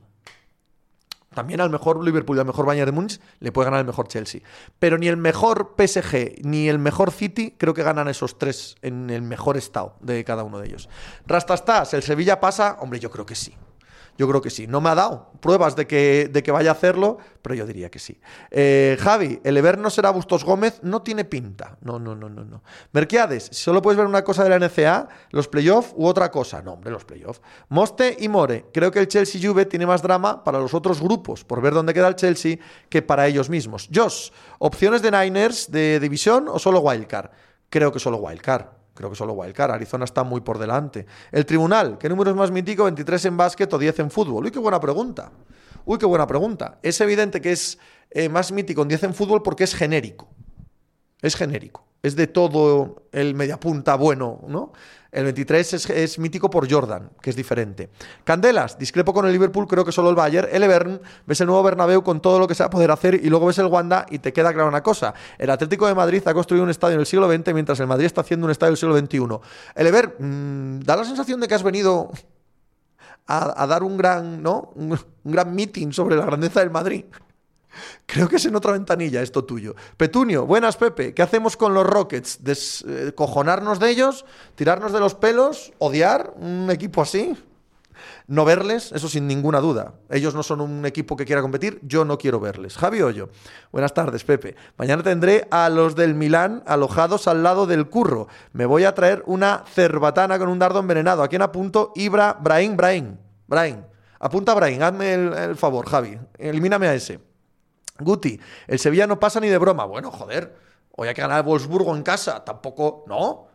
[1.35, 4.09] También al mejor Liverpool y al mejor Bayern de Múnich le puede ganar el mejor
[4.09, 4.41] Chelsea.
[4.79, 9.11] Pero ni el mejor PSG ni el mejor City creo que ganan esos tres en
[9.11, 10.89] el mejor estado de cada uno de ellos.
[11.27, 12.79] Rastastas, ¿el Sevilla pasa?
[12.81, 13.55] Hombre, yo creo que sí.
[14.19, 14.67] Yo creo que sí.
[14.67, 17.89] No me ha dado pruebas de que, de que vaya a hacerlo, pero yo diría
[17.89, 18.21] que sí.
[18.51, 21.79] Eh, Javi, el Ever no será Bustos Gómez, no tiene pinta.
[21.83, 22.65] No, no, no, no, no.
[22.91, 26.61] Merquiades, solo puedes ver una cosa de la NCA, los playoffs u otra cosa.
[26.63, 27.41] No, hombre, los playoffs.
[27.69, 31.45] Moste y More, creo que el Chelsea Juve tiene más drama para los otros grupos,
[31.45, 33.89] por ver dónde queda el Chelsea, que para ellos mismos.
[33.95, 37.31] Josh, opciones de Niners de división o solo Wildcard?
[37.71, 38.78] Creo que solo Wildcard.
[38.99, 39.71] Creo que solo Wildcard.
[39.71, 41.07] Arizona está muy por delante.
[41.31, 42.85] El tribunal, ¿qué número es más mítico?
[42.85, 44.45] ¿23 en básquet o 10 en fútbol?
[44.45, 45.31] Uy, qué buena pregunta.
[45.85, 46.81] Uy, qué buena pregunta.
[46.83, 47.79] Es evidente que es
[48.11, 50.29] eh, más mítico en 10 en fútbol porque es genérico.
[51.23, 51.87] Es genérico.
[52.03, 54.73] Es de todo el mediapunta bueno, ¿no?
[55.11, 57.89] El 23 es, mítico por Jordan, que es diferente.
[58.25, 60.49] Candelas, discrepo con el Liverpool, creo que solo el Bayern.
[60.53, 63.15] El Evern, ves el nuevo Bernabéu con todo lo que se va a poder hacer
[63.15, 65.15] y luego ves el Wanda y te queda clara una cosa.
[65.39, 68.05] El Atlético de Madrid ha construido un estadio en el siglo XX mientras el Madrid
[68.05, 69.41] está haciendo un estadio del siglo XXI.
[69.75, 72.11] El mm, da la sensación de que has venido
[73.27, 74.73] a, dar un gran, ¿no?
[74.75, 77.05] un gran meeting sobre la grandeza del Madrid.
[78.07, 79.75] Creo que es en otra ventanilla esto tuyo.
[79.97, 81.15] Petunio, buenas Pepe.
[81.15, 82.45] ¿Qué hacemos con los Rockets?
[82.45, 84.25] ¿Descojonarnos de ellos?
[84.55, 85.73] ¿Tirarnos de los pelos?
[85.79, 87.37] ¿Odiar un equipo así?
[88.27, 89.95] No verles, eso sin ninguna duda.
[90.11, 92.77] Ellos no son un equipo que quiera competir, yo no quiero verles.
[92.77, 93.31] Javi Hoyo,
[93.73, 94.55] buenas tardes, Pepe.
[94.77, 98.29] Mañana tendré a los del Milán alojados al lado del curro.
[98.53, 101.23] Me voy a traer una cerbatana con un dardo envenenado.
[101.23, 101.93] ¿A quién apunto?
[101.95, 103.19] Ibra, Brain, Brain.
[103.47, 103.85] Brain.
[104.21, 106.19] Apunta a Brain, hazme el favor, Javi.
[106.39, 107.28] Elimíname a ese.
[107.99, 109.85] Guti, el Sevilla no pasa ni de broma.
[109.85, 110.57] Bueno, joder,
[110.97, 112.45] hoy hay que ganar Wolfsburgo en casa.
[112.45, 113.49] Tampoco, no.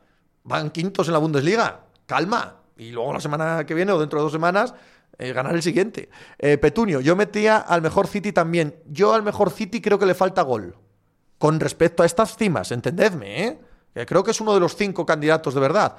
[0.43, 1.81] Van quintos en la Bundesliga.
[2.05, 2.57] Calma.
[2.77, 4.73] Y luego la semana que viene o dentro de dos semanas
[5.17, 6.09] eh, ganar el siguiente.
[6.39, 8.75] Eh, Petunio, yo metía al mejor City también.
[8.87, 10.75] Yo al mejor City creo que le falta gol.
[11.37, 13.59] Con respecto a estas cimas, entendedme, ¿eh?
[14.05, 15.97] creo que es uno de los cinco candidatos de verdad.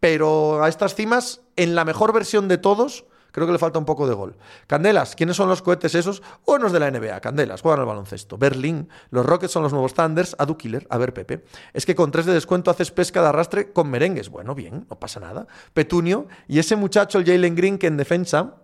[0.00, 3.84] Pero a estas cimas, en la mejor versión de todos, Creo que le falta un
[3.84, 4.36] poco de gol.
[4.66, 6.22] Candelas, ¿quiénes son los cohetes esos?
[6.46, 7.20] Buenos de la NBA.
[7.20, 8.38] Candelas, juegan al baloncesto.
[8.38, 10.36] Berlín, los Rockets son los nuevos Thunders.
[10.38, 11.44] Adu Killer, a ver, Pepe.
[11.72, 14.28] Es que con tres de descuento haces pesca de arrastre con merengues.
[14.30, 15.46] Bueno, bien, no pasa nada.
[15.74, 18.56] Petunio, y ese muchacho, el Jalen Green, que en defensa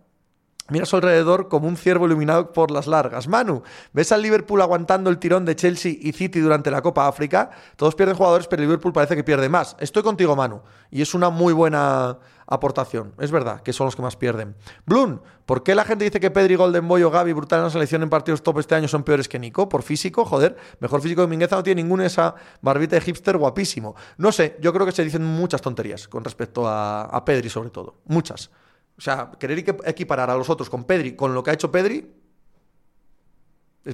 [0.68, 3.28] Mira a su alrededor como un ciervo iluminado por las largas.
[3.28, 7.50] Manu, ¿ves al Liverpool aguantando el tirón de Chelsea y City durante la Copa África?
[7.76, 9.76] Todos pierden jugadores, pero Liverpool parece que pierde más.
[9.78, 10.62] Estoy contigo, Manu.
[10.90, 13.14] Y es una muy buena aportación.
[13.18, 14.56] Es verdad que son los que más pierden.
[14.86, 17.70] Bloom, ¿por qué la gente dice que Pedri, Golden Boy o Gaby brutal en la
[17.70, 19.68] selección en partidos top este año son peores que Nico?
[19.68, 20.56] Por físico, joder.
[20.80, 23.94] Mejor físico de Mingueza no tiene ninguna esa barbita de hipster guapísimo.
[24.18, 27.96] No sé, yo creo que se dicen muchas tonterías con respecto a, Pedri sobre todo.
[28.06, 28.50] Muchas.
[28.96, 32.14] O sea, querer equiparar a los otros con Pedri, con lo que ha hecho Pedri,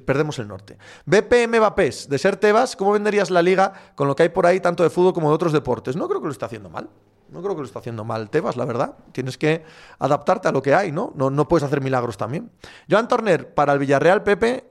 [0.01, 0.79] perdemos el norte.
[1.05, 4.61] BPM Vapés, de ser Tebas, ¿cómo venderías la liga con lo que hay por ahí
[4.61, 5.97] tanto de fútbol como de otros deportes?
[5.97, 6.89] No creo que lo esté haciendo mal.
[7.33, 8.95] No creo que lo esté haciendo mal Tebas, la verdad.
[9.13, 9.65] Tienes que
[9.99, 11.13] adaptarte a lo que hay, ¿no?
[11.17, 12.51] No, no puedes hacer milagros también.
[12.91, 14.71] Joan Torner, para el Villarreal, Pepe,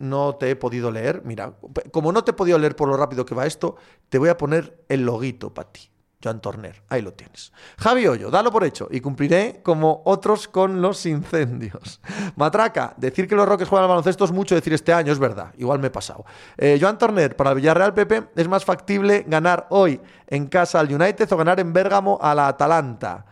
[0.00, 1.22] no te he podido leer.
[1.24, 1.54] Mira,
[1.92, 3.76] como no te he podido leer por lo rápido que va esto,
[4.08, 5.91] te voy a poner el loguito para ti.
[6.22, 6.82] Joan Torner.
[6.88, 7.52] Ahí lo tienes.
[7.78, 12.00] Javi Hoyo, dalo por hecho y cumpliré como otros con los incendios.
[12.36, 15.52] Matraca, decir que los Roques juegan al baloncesto es mucho decir este año, es verdad.
[15.58, 16.24] Igual me he pasado.
[16.56, 20.92] Eh, Joan Torner, para el Villarreal Pepe, es más factible ganar hoy en casa al
[20.92, 23.24] United o ganar en Bérgamo a la Atalanta.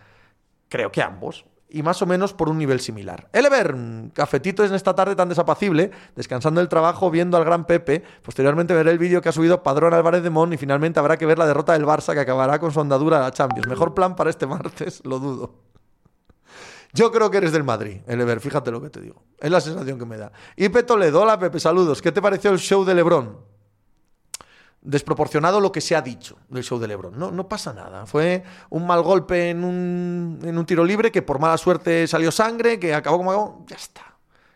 [0.69, 3.29] Creo que ambos y más o menos por un nivel similar.
[3.33, 3.75] Elever,
[4.13, 8.03] cafetito en esta tarde tan desapacible, descansando del trabajo, viendo al gran Pepe.
[8.23, 11.27] Posteriormente veré el vídeo que ha subido Padrón Álvarez de Mon y finalmente habrá que
[11.27, 13.69] ver la derrota del Barça que acabará con su andadura a la Champions.
[13.69, 15.55] Mejor plan para este martes, lo dudo.
[16.93, 19.23] Yo creo que eres del Madrid, Elever, fíjate lo que te digo.
[19.39, 20.33] Es la sensación que me da.
[20.57, 22.03] Y Toledo, hola Pepe, saludos.
[22.03, 23.60] ¿Qué te pareció el show de Lebron?
[24.83, 27.19] Desproporcionado lo que se ha dicho del show de Lebron.
[27.19, 28.07] No, no pasa nada.
[28.07, 32.31] Fue un mal golpe en un, en un tiro libre que por mala suerte salió
[32.31, 34.03] sangre, que acabó como Ya está.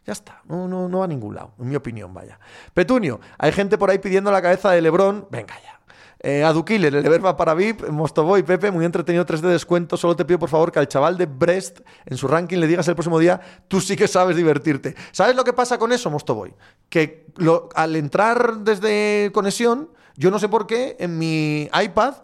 [0.06, 2.38] Ya está, no, no, va a ningún lado, en mi opinión, vaya.
[2.74, 5.28] Petunio, hay gente por ahí pidiendo la cabeza de Lebron.
[5.30, 5.80] Venga ya.
[6.26, 9.98] Eh, el Everba para VIP, Mostoboy, Pepe, muy entretenido, 3 de descuento.
[9.98, 12.88] Solo te pido, por favor, que al chaval de Brest, en su ranking, le digas
[12.88, 14.94] el próximo día, tú sí que sabes divertirte.
[15.12, 16.54] ¿Sabes lo que pasa con eso, Mostoboy?
[16.88, 17.26] Que
[17.74, 22.14] al entrar desde conexión, yo no sé por qué en mi iPad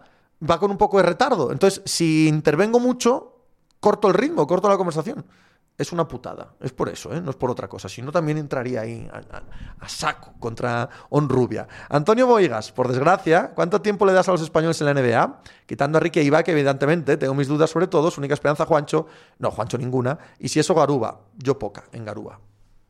[0.48, 1.52] va con un poco de retardo.
[1.52, 3.44] Entonces, si intervengo mucho,
[3.80, 5.24] corto el ritmo, corto la conversación.
[5.76, 6.54] Es una putada.
[6.60, 7.22] Es por eso, ¿eh?
[7.22, 7.88] no es por otra cosa.
[7.88, 11.66] Si no, también entraría ahí a, saco contra Onrubia.
[11.88, 15.40] Antonio Boigas, por desgracia, ¿cuánto tiempo le das a los españoles en la NBA?
[15.64, 18.10] Quitando a Ricky Iba, que evidentemente tengo mis dudas sobre todo.
[18.10, 19.06] Su única esperanza, Juancho.
[19.38, 20.18] No, Juancho ninguna.
[20.38, 21.22] Y si eso, Garuba.
[21.38, 22.38] Yo poca en Garuba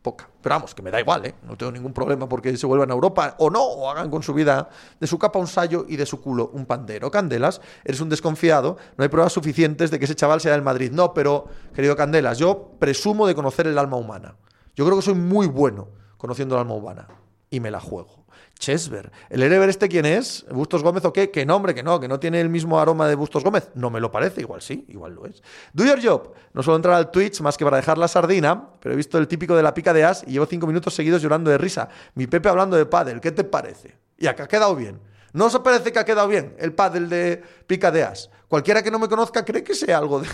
[0.03, 0.29] poca.
[0.43, 1.35] Pero vamos, que me da igual, ¿eh?
[1.43, 4.33] No tengo ningún problema porque se vuelvan a Europa o no, o hagan con su
[4.33, 7.11] vida de su capa un sallo y de su culo un pandero.
[7.11, 10.91] Candelas, eres un desconfiado, no hay pruebas suficientes de que ese chaval sea del Madrid.
[10.93, 14.37] No, pero, querido Candelas, yo presumo de conocer el alma humana.
[14.75, 17.09] Yo creo que soy muy bueno conociendo el alma humana
[17.51, 18.20] y me la juego.
[18.61, 19.11] Chesver.
[19.31, 20.45] ¿El Erever este quién es?
[20.51, 21.31] ¿Bustos Gómez o qué?
[21.31, 23.71] Que nombre, que no, que no tiene el mismo aroma de Bustos Gómez.
[23.75, 25.43] No me lo parece, igual sí, igual lo es.
[25.73, 26.35] Do your job.
[26.53, 29.27] No suelo entrar al Twitch más que para dejar la sardina, pero he visto el
[29.27, 31.89] típico de la pica de as y llevo cinco minutos seguidos llorando de risa.
[32.15, 33.97] Mi Pepe hablando de pádel, ¿qué te parece?
[34.19, 35.01] Y acá ha quedado bien.
[35.33, 38.31] ¿No os parece que ha quedado bien el pádel de pica de as?
[38.47, 40.29] Cualquiera que no me conozca cree que sea algo de...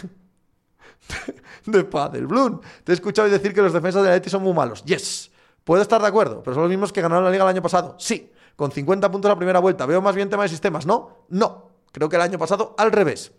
[1.66, 2.26] de, pádel.
[2.26, 4.82] Bloom, te he escuchado decir que los defensas de la Leti son muy malos.
[4.84, 5.30] Yes.
[5.66, 7.96] Puedo estar de acuerdo, pero son los mismos que ganaron la liga el año pasado.
[7.98, 9.84] Sí, con 50 puntos la primera vuelta.
[9.84, 11.26] Veo más bien tema de sistemas, ¿no?
[11.28, 11.70] No.
[11.90, 13.32] Creo que el año pasado al revés.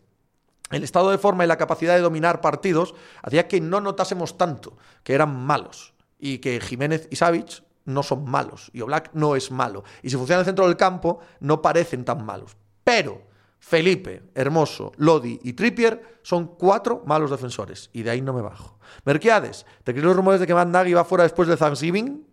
[0.70, 4.76] El estado de forma y la capacidad de dominar partidos hacía que no notásemos tanto
[5.06, 9.50] que eran malos y que Jiménez y Savic no son malos y Oblak no es
[9.50, 9.86] malo.
[10.04, 12.58] Y si funciona el centro del campo, no parecen tan malos.
[12.84, 13.22] Pero
[13.68, 18.80] Felipe, Hermoso, Lodi y Trippier son cuatro malos defensores y de ahí no me bajo.
[19.04, 22.26] Merquiades, ¿te crees los rumores de que Van Nagy va fuera después de Thanksgiving?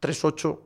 [0.00, 0.58] 3-8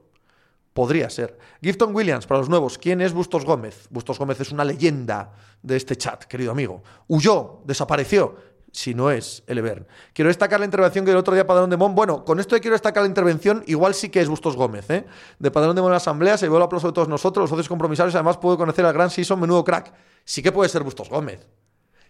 [0.73, 1.37] podría ser.
[1.61, 3.89] Gifton Williams, para los nuevos, ¿quién es Bustos Gómez?
[3.91, 6.85] Bustos Gómez es una leyenda de este chat, querido amigo.
[7.09, 8.37] Huyó, desapareció
[8.75, 9.87] si no es el Ebern.
[10.13, 11.95] Quiero destacar la intervención que el otro día Padrón de Mon.
[11.95, 15.07] Bueno, con esto quiero destacar la intervención, igual sí que es Bustos Gómez, ¿eh?
[15.39, 17.51] De Padrón de Mon en la asamblea, se llevó el aplauso de todos nosotros, los
[17.51, 19.95] socios compromisarios, además puedo conocer al gran Season, menudo crack.
[20.25, 21.47] Sí que puede ser Bustos Gómez.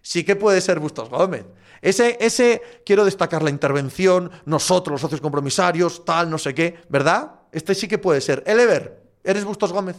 [0.00, 1.44] Sí que puede ser Bustos Gómez.
[1.82, 7.40] Ese, ese, quiero destacar la intervención, nosotros, los socios compromisarios, tal, no sé qué, ¿verdad?
[7.52, 8.42] Este sí que puede ser.
[8.46, 9.96] El Ever, ¿eres Bustos Gómez?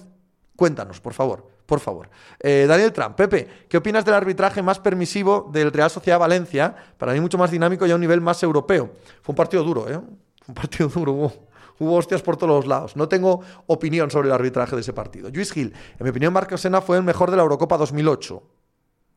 [0.56, 2.10] Cuéntanos, por favor, por favor.
[2.40, 6.76] Eh, Daniel Trump, Pepe, ¿qué opinas del arbitraje más permisivo del Real Sociedad Valencia?
[6.98, 8.92] Para mí mucho más dinámico y a un nivel más europeo.
[9.22, 10.00] Fue un partido duro, ¿eh?
[10.48, 11.32] Un partido duro,
[11.80, 12.96] hubo, hostias por todos los lados.
[12.96, 15.30] No tengo opinión sobre el arbitraje de ese partido.
[15.30, 18.44] Luis Gil, en mi opinión, Marco Sena fue el mejor de la Eurocopa 2008.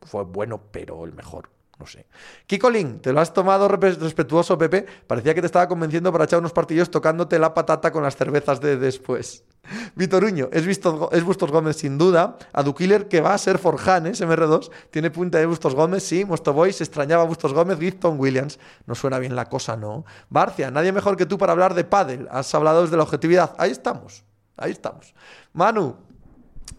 [0.03, 1.51] Fue bueno, pero el mejor.
[1.79, 2.07] No sé.
[2.47, 4.85] Kiko Lin, ¿te lo has tomado respetuoso, Pepe?
[5.07, 8.61] Parecía que te estaba convenciendo para echar unos partidos tocándote la patata con las cervezas
[8.61, 9.45] de después.
[9.95, 12.37] Vitoruño, es, es Bustos Gómez sin duda.
[12.53, 12.65] A
[13.09, 16.25] que va a ser Forjanes, MR2, tiene punta de Bustos Gómez, sí.
[16.25, 18.59] Mostoboy se extrañaba a Bustos Gómez, Gifton Williams.
[18.87, 20.05] No suena bien la cosa, ¿no?
[20.31, 22.29] Barcia, nadie mejor que tú para hablar de pádel.
[22.31, 23.55] Has hablado desde la objetividad.
[23.59, 24.25] Ahí estamos,
[24.57, 25.15] ahí estamos.
[25.53, 25.97] Manu,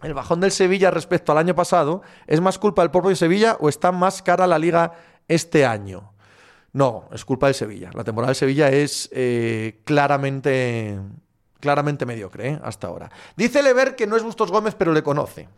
[0.02, 3.68] el bajón del Sevilla respecto al año pasado, ¿es más culpa del propio Sevilla o
[3.68, 4.92] está más cara la liga
[5.28, 6.12] este año?
[6.72, 7.90] No, es culpa del Sevilla.
[7.94, 11.00] La temporada del Sevilla es eh, claramente,
[11.58, 12.60] claramente mediocre ¿eh?
[12.62, 13.10] hasta ahora.
[13.36, 15.48] Dice Lever que no es Bustos Gómez, pero le conoce.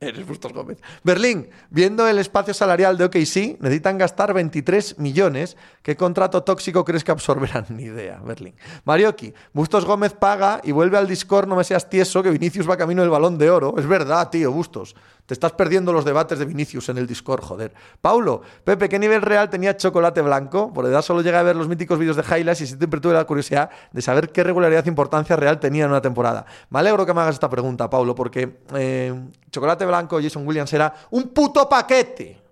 [0.00, 0.78] Eres Bustos Gómez.
[1.02, 5.56] Berlín, viendo el espacio salarial de OKC, necesitan gastar 23 millones.
[5.82, 7.66] ¿Qué contrato tóxico crees que absorberán?
[7.70, 8.54] Ni idea, Berlín.
[8.84, 12.76] Marioki, Bustos Gómez paga y vuelve al Discord, no me seas tieso, que Vinicius va
[12.76, 13.74] camino del balón de oro.
[13.78, 14.94] Es verdad, tío, Bustos.
[15.26, 17.72] Te estás perdiendo los debates de Vinicius en el Discord, joder.
[18.02, 20.70] Paulo, Pepe, ¿qué nivel real tenía chocolate blanco?
[20.70, 23.24] Por edad solo llega a ver los míticos vídeos de highlights y siempre tuve la
[23.24, 26.44] curiosidad de saber qué regularidad e importancia real tenía en una temporada.
[26.68, 29.14] Me alegro que me hagas esta pregunta, Paulo, porque eh,
[29.50, 32.42] chocolate blanco, Jason Williams era un puto paquete.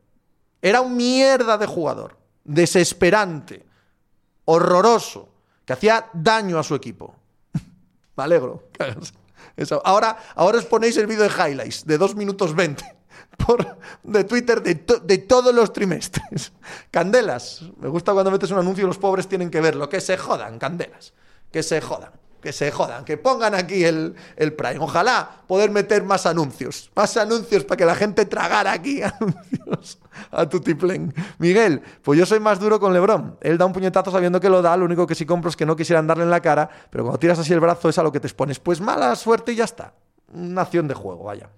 [0.63, 2.17] Era un mierda de jugador.
[2.43, 3.67] Desesperante.
[4.47, 5.29] Horroroso.
[5.67, 7.15] Que hacía daño a su equipo.
[8.17, 8.63] me alegro.
[9.85, 12.85] Ahora, ahora os ponéis el vídeo de highlights de 2 minutos 20
[13.47, 16.53] por, de Twitter de, de, todos los trimestres.
[16.91, 17.63] Candelas.
[17.79, 19.89] Me gusta cuando metes un anuncio y los pobres tienen que verlo.
[19.89, 21.13] Que se jodan, candelas.
[21.51, 24.79] Que se jodan que se jodan, que pongan aquí el, el, Prime.
[24.81, 29.99] Ojalá poder meter más anuncios, más anuncios para que la gente tragara aquí anuncios
[30.31, 31.15] a Tutiplén.
[31.39, 33.39] Miguel, pues yo soy más duro con Lebron.
[33.41, 35.65] Él da un puñetazo sabiendo que lo da, lo único que sí compro es que
[35.65, 38.11] no quisieran darle en la cara, pero cuando tiras así el brazo es a lo
[38.11, 38.59] que te expones.
[38.59, 39.95] Pues mala suerte y ya está.
[40.35, 41.49] Una acción de juego, vaya.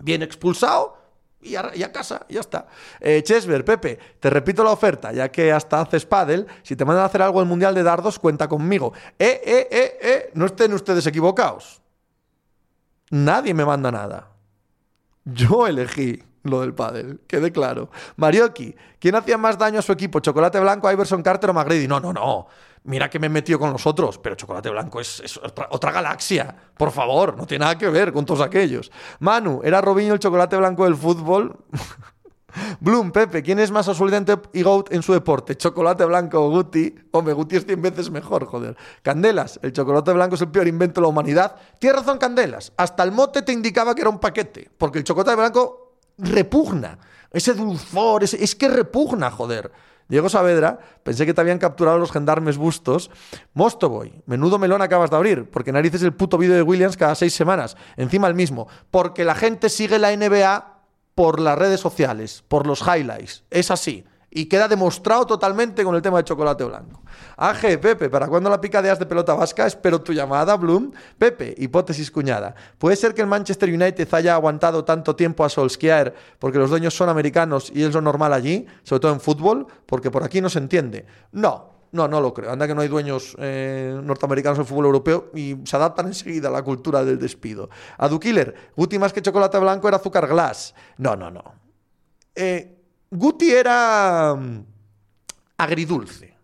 [0.00, 0.96] Bien expulsado,
[1.42, 2.66] y a, casa, ya está.
[3.00, 7.04] Eh, Chesver, Pepe, te repito la oferta, ya que hasta haces paddle, si te mandan
[7.04, 8.92] a hacer algo el Mundial de Dardos, cuenta conmigo.
[9.18, 11.80] Eh, eh, eh, eh, no estén ustedes equivocados.
[13.10, 14.28] Nadie me manda nada.
[15.24, 17.90] Yo elegí lo del pádel, quede claro.
[18.16, 20.20] Marioki, ¿quién hacía más daño a su equipo?
[20.20, 21.88] ¿Chocolate Blanco, Iverson Carter o Magredi?
[21.88, 22.48] No, no, no
[22.84, 26.54] mira que me he metido con los otros, pero Chocolate Blanco es, otra, galaxia.
[26.76, 28.90] Por favor, no tiene nada que ver con todos aquellos.
[29.18, 31.56] Manu, ¿era Robinho el chocolate blanco del fútbol?
[32.80, 35.56] Bloom, Pepe, ¿quién es más absolutamente y GOAT en su deporte?
[35.56, 36.94] ¿Chocolate blanco o Guti?
[37.12, 38.76] Hombre, Guti es 100 veces mejor, joder.
[39.02, 41.56] Candelas, el chocolate blanco es el peor invento de la humanidad.
[41.78, 42.72] Tienes razón, Candelas.
[42.76, 46.98] Hasta el mote te indicaba que era un paquete, porque el chocolate blanco repugna.
[47.30, 49.70] Ese dulzor, es que repugna, joder.
[50.10, 53.10] Diego Saavedra, pensé que te habían capturado los gendarmes bustos.
[53.54, 57.32] Mostoboy, menudo melón acabas de abrir, porque narices el puto vídeo de Williams cada seis
[57.32, 60.80] semanas, encima el mismo, porque la gente sigue la NBA
[61.14, 63.44] por las redes sociales, por los highlights.
[63.50, 64.04] Es así.
[64.30, 67.02] Y queda demostrado totalmente con el tema de chocolate blanco.
[67.36, 69.66] AG, Pepe, ¿para cuándo la pica de as de pelota vasca?
[69.66, 70.92] Espero tu llamada, Bloom.
[71.18, 72.54] Pepe, hipótesis cuñada.
[72.78, 76.94] ¿Puede ser que el Manchester United haya aguantado tanto tiempo a Solskjaer porque los dueños
[76.94, 79.66] son americanos y es lo normal allí, sobre todo en fútbol?
[79.84, 81.06] Porque por aquí no se entiende.
[81.32, 82.52] No, no, no lo creo.
[82.52, 86.52] Anda que no hay dueños eh, norteamericanos en fútbol europeo y se adaptan enseguida a
[86.52, 87.68] la cultura del despido.
[87.98, 90.74] A Killer, Guti más que chocolate blanco era azúcar glass.
[90.98, 91.42] No, no, no.
[92.34, 92.79] Eh,
[93.10, 94.64] Guti era mm,
[95.58, 96.36] agridulce.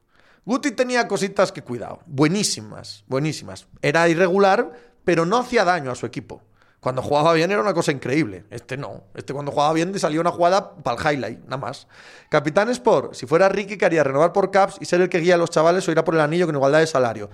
[0.45, 3.67] Guti tenía cositas que cuidado, buenísimas, buenísimas.
[3.83, 4.73] Era irregular,
[5.05, 6.43] pero no hacía daño a su equipo.
[6.81, 8.45] Cuando jugaba bien era una cosa increíble.
[8.51, 9.05] Este no.
[9.15, 11.87] Este cuando jugaba bien salía una jugada para el highlight, nada más.
[12.29, 15.35] Capitán Sport, si fuera Ricky, que haría renovar por Caps y ser el que guía
[15.35, 17.31] a los chavales o irá por el anillo con igualdad de salario.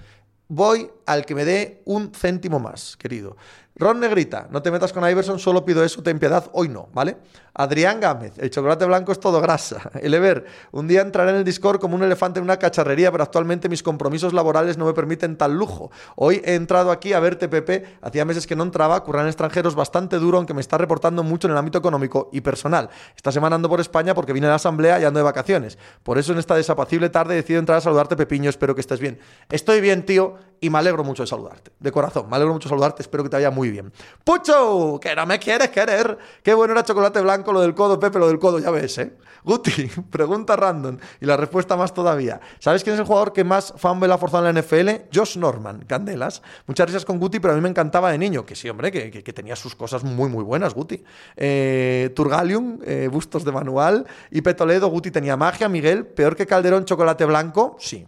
[0.49, 3.37] Voy al que me dé un céntimo más, querido.
[3.75, 7.17] Ron Negrita, no te metas con Iverson, solo pido eso, ten piedad, hoy no, ¿vale?
[7.55, 9.91] Adrián Gámez, el chocolate blanco es todo grasa.
[10.01, 13.69] Elever, un día entraré en el Discord como un elefante en una cacharrería, pero actualmente
[13.69, 15.91] mis compromisos laborales no me permiten tal lujo.
[16.17, 20.19] Hoy he entrado aquí a verte, Pepe, hacía meses que no entraba, currar extranjeros bastante
[20.19, 22.89] duro, aunque me está reportando mucho en el ámbito económico y personal.
[23.17, 25.79] Esta semana ando por España porque vine a la asamblea y ando de vacaciones.
[26.03, 29.01] Por eso en esta desapacible tarde he decidido entrar a saludarte, Pepiño, espero que estés
[29.01, 29.19] bien.
[29.51, 31.73] Estoy bien, tío, y me alegro mucho de saludarte.
[31.81, 33.93] De corazón, me alegro mucho de saludarte, espero que te vaya muy bien.
[34.25, 36.19] Pucho, que no me quieres querer.
[36.43, 39.17] Qué bueno era chocolate blanco, lo del codo, Pepe, lo del codo, ya ves, ¿eh?
[39.45, 40.99] Guti, pregunta random.
[41.21, 42.41] Y la respuesta más todavía.
[42.59, 45.09] ¿Sabes quién es el jugador que más fanbel ha forzado en la NFL?
[45.13, 46.43] Josh Norman, Candelas.
[46.67, 48.47] Muchas risas con Guti, pero a mí me encantaba de niño.
[48.47, 51.03] Que sí, hombre, que, tenía sus cosas muy, muy buenas, Guti.
[51.37, 54.07] Eh, Turgalium, eh, bustos de manual.
[54.31, 55.69] Y Petoledo, Guti tenía magia.
[55.69, 57.77] Miguel, peor que Calderón, chocolate blanco.
[57.81, 58.07] Sí.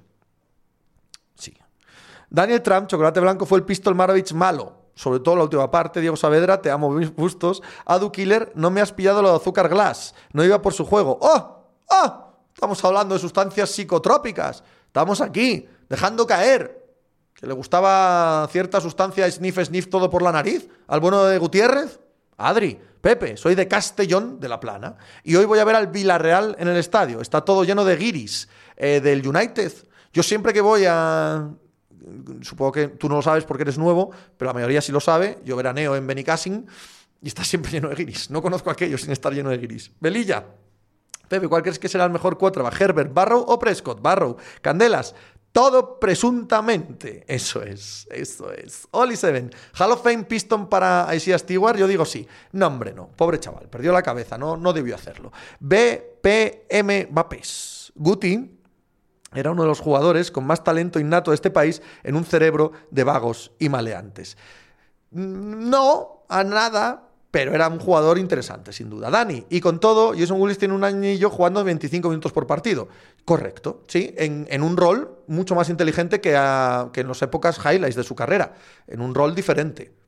[1.34, 1.54] Sí.
[2.30, 4.83] Daniel Trump, chocolate blanco, fue el Pistol Maravich malo.
[4.94, 6.00] Sobre todo la última parte.
[6.00, 7.62] Diego Saavedra, te amo mis gustos.
[7.84, 10.14] Adu Killer, no me has pillado lo de azúcar glass.
[10.32, 11.18] No iba por su juego.
[11.20, 11.66] ¡Oh!
[11.90, 12.24] ¡Oh!
[12.54, 14.62] Estamos hablando de sustancias psicotrópicas.
[14.86, 16.82] Estamos aquí, dejando caer.
[17.34, 20.68] Que le gustaba cierta sustancia sniff, sniff todo por la nariz.
[20.86, 21.98] Al bueno de Gutiérrez.
[22.36, 24.96] Adri, Pepe, soy de Castellón de la Plana.
[25.24, 27.20] Y hoy voy a ver al Villarreal en el estadio.
[27.20, 29.72] Está todo lleno de guiris eh, del United.
[30.12, 31.50] Yo siempre que voy a
[32.42, 35.38] supongo que tú no lo sabes porque eres nuevo, pero la mayoría sí lo sabe.
[35.44, 36.66] Yo veraneo en Benicassin
[37.22, 38.30] y está siempre lleno de guiris.
[38.30, 39.90] No conozco a aquello sin estar lleno de guiris.
[40.00, 40.44] Belilla.
[41.28, 42.68] Pepe, ¿cuál crees que será el mejor cuatro?
[42.68, 44.00] ¿Herbert, Barrow o Prescott?
[44.02, 44.36] Barrow.
[44.60, 45.14] Candelas.
[45.50, 47.24] Todo presuntamente.
[47.28, 48.88] Eso es, eso es.
[48.90, 49.50] Oli Seven.
[49.78, 51.78] Hall of Fame Piston para Isaiah Stewart.
[51.78, 52.26] Yo digo sí.
[52.52, 53.08] No, hombre, no.
[53.08, 53.68] Pobre chaval.
[53.68, 54.36] Perdió la cabeza.
[54.36, 55.32] No, no debió hacerlo.
[55.60, 57.92] BPM Vapes.
[57.94, 58.58] Guti
[59.34, 62.72] era uno de los jugadores con más talento innato de este país en un cerebro
[62.90, 64.36] de vagos y maleantes.
[65.10, 69.10] No a nada, pero era un jugador interesante, sin duda.
[69.10, 72.88] Dani, y con todo, Jason Willis tiene un añillo jugando 25 minutos por partido.
[73.24, 76.30] Correcto, sí, en, un rol mucho más inteligente que,
[76.92, 78.54] que en las épocas highlights de su carrera,
[78.86, 80.03] en un rol diferente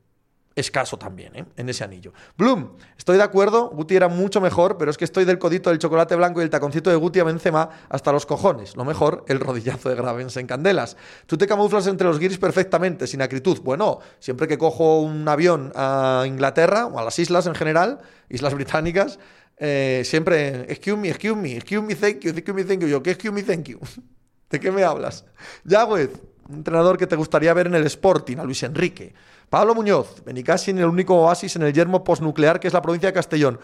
[0.59, 1.45] escaso también, ¿eh?
[1.55, 2.13] en ese anillo.
[2.37, 5.79] Bloom, estoy de acuerdo, Guti era mucho mejor, pero es que estoy del codito del
[5.79, 8.75] chocolate blanco y el taconcito de Guti a Benzema hasta los cojones.
[8.75, 10.97] Lo mejor, el rodillazo de Gravens en candelas.
[11.27, 13.61] Tú te camuflas entre los guiris perfectamente, sin acritud.
[13.61, 17.99] Bueno, siempre que cojo un avión a Inglaterra o a las islas en general,
[18.29, 19.19] islas británicas,
[19.57, 22.87] eh, siempre, excuse me, excuse me, excuse me, thank you, excuse me, thank you.
[22.87, 23.79] Yo, ¿qué excuse me, thank you?
[24.49, 25.25] ¿De qué me hablas?
[25.65, 26.11] Yagüez,
[26.47, 29.13] un entrenador que te gustaría ver en el Sporting, a Luis Enrique.
[29.49, 33.09] Pablo Muñoz, casi en el único oasis en el yermo postnuclear que es la provincia
[33.09, 33.59] de Castellón.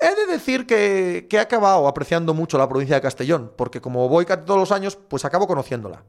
[0.00, 4.26] He de decir que, he acabado apreciando mucho la provincia de Castellón, porque como voy
[4.26, 6.02] casi todos los años, pues acabo conociéndola.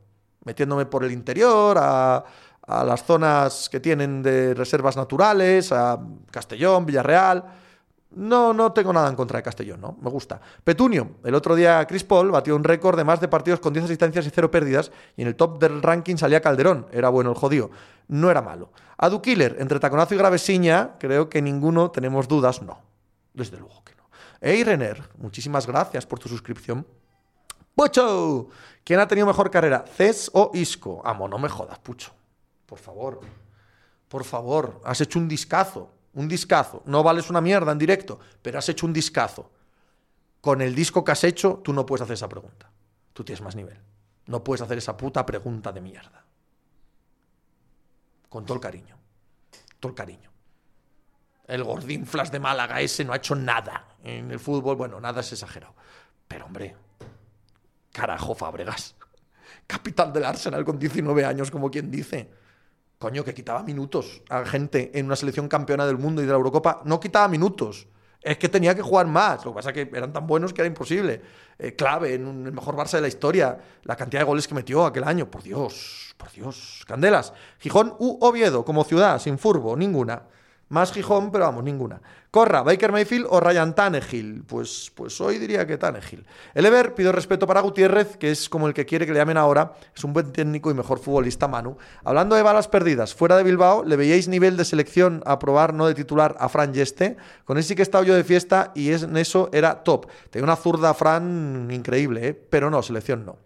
[0.44, 2.24] Metiéndome por el interior, a,
[2.68, 6.00] a las zonas que tienen de reservas naturales, a
[6.32, 7.44] Castellón, Villarreal.
[8.16, 9.98] No, no tengo nada en contra de Castellón, ¿no?
[10.02, 10.40] Me gusta.
[10.64, 13.86] Petunio, el otro día Chris Paul batió un récord de más de partidos con 10
[13.86, 16.88] asistencias y 0 pérdidas, y en el top del ranking salía Calderón.
[16.92, 17.72] Era bueno el jodido.
[18.08, 18.72] No era malo.
[18.98, 22.80] Adu Killer, entre taconazo y gravesiña, creo que ninguno tenemos dudas, no.
[23.34, 24.10] Desde luego que no.
[24.40, 26.88] Hey Renner, muchísimas gracias por tu suscripción.
[27.76, 28.48] Pucho,
[28.86, 29.84] ¿quién ha tenido mejor carrera?
[29.98, 31.02] ¿Ces o Isco?
[31.04, 32.14] Amo, no me jodas, Pucho.
[32.66, 33.20] Por favor.
[34.08, 36.82] Por favor, has hecho un discazo un discazo.
[36.86, 39.52] No vales una mierda en directo, pero has hecho un discazo.
[40.42, 42.70] Con el disco que has hecho, tú no puedes hacer esa pregunta.
[43.14, 43.80] Tú tienes más nivel.
[44.28, 46.24] No puedes hacer esa puta pregunta de mierda.
[48.30, 48.98] Con todo el cariño.
[49.80, 50.32] Todo el cariño.
[51.48, 53.88] El gordín flash de Málaga ese no ha hecho nada.
[54.04, 55.76] En el fútbol, bueno, nada es exagerado.
[56.28, 56.76] Pero hombre,
[57.92, 58.96] carajo, Fábregas.
[59.68, 62.30] Capitán del Arsenal con 19 años, como quien dice
[63.06, 66.38] coño, que quitaba minutos a gente en una selección campeona del mundo y de la
[66.38, 66.82] Eurocopa.
[66.86, 67.86] No quitaba minutos.
[68.20, 69.46] Es que tenía que jugar más.
[69.46, 71.22] Lo que pasa es que eran tan buenos que era imposible.
[71.60, 73.60] Eh, clave en el mejor Barça de la historia.
[73.84, 75.30] La cantidad de goles que metió aquel año.
[75.30, 76.84] Por Dios, por Dios.
[76.88, 77.32] Candelas.
[77.60, 80.24] Gijón u Oviedo, como ciudad, sin furbo, ninguna.
[80.76, 82.02] Más Gijón, pero vamos, ninguna.
[82.30, 84.44] Corra, Baker Mayfield o Ryan Tannehill.
[84.46, 86.26] Pues, pues hoy diría que Tannehill.
[86.54, 89.38] El Ever, pido respeto para Gutiérrez, que es como el que quiere que le llamen
[89.38, 89.72] ahora.
[89.96, 91.78] Es un buen técnico y mejor futbolista, Manu.
[92.04, 95.88] Hablando de balas perdidas, fuera de Bilbao, ¿le veíais nivel de selección a probar, no
[95.88, 97.16] de titular, a Fran Yeste?
[97.46, 100.08] Con él sí que he estado yo de fiesta y en eso era top.
[100.30, 102.34] Tenía una zurda Fran increíble, ¿eh?
[102.34, 103.38] pero no, selección no.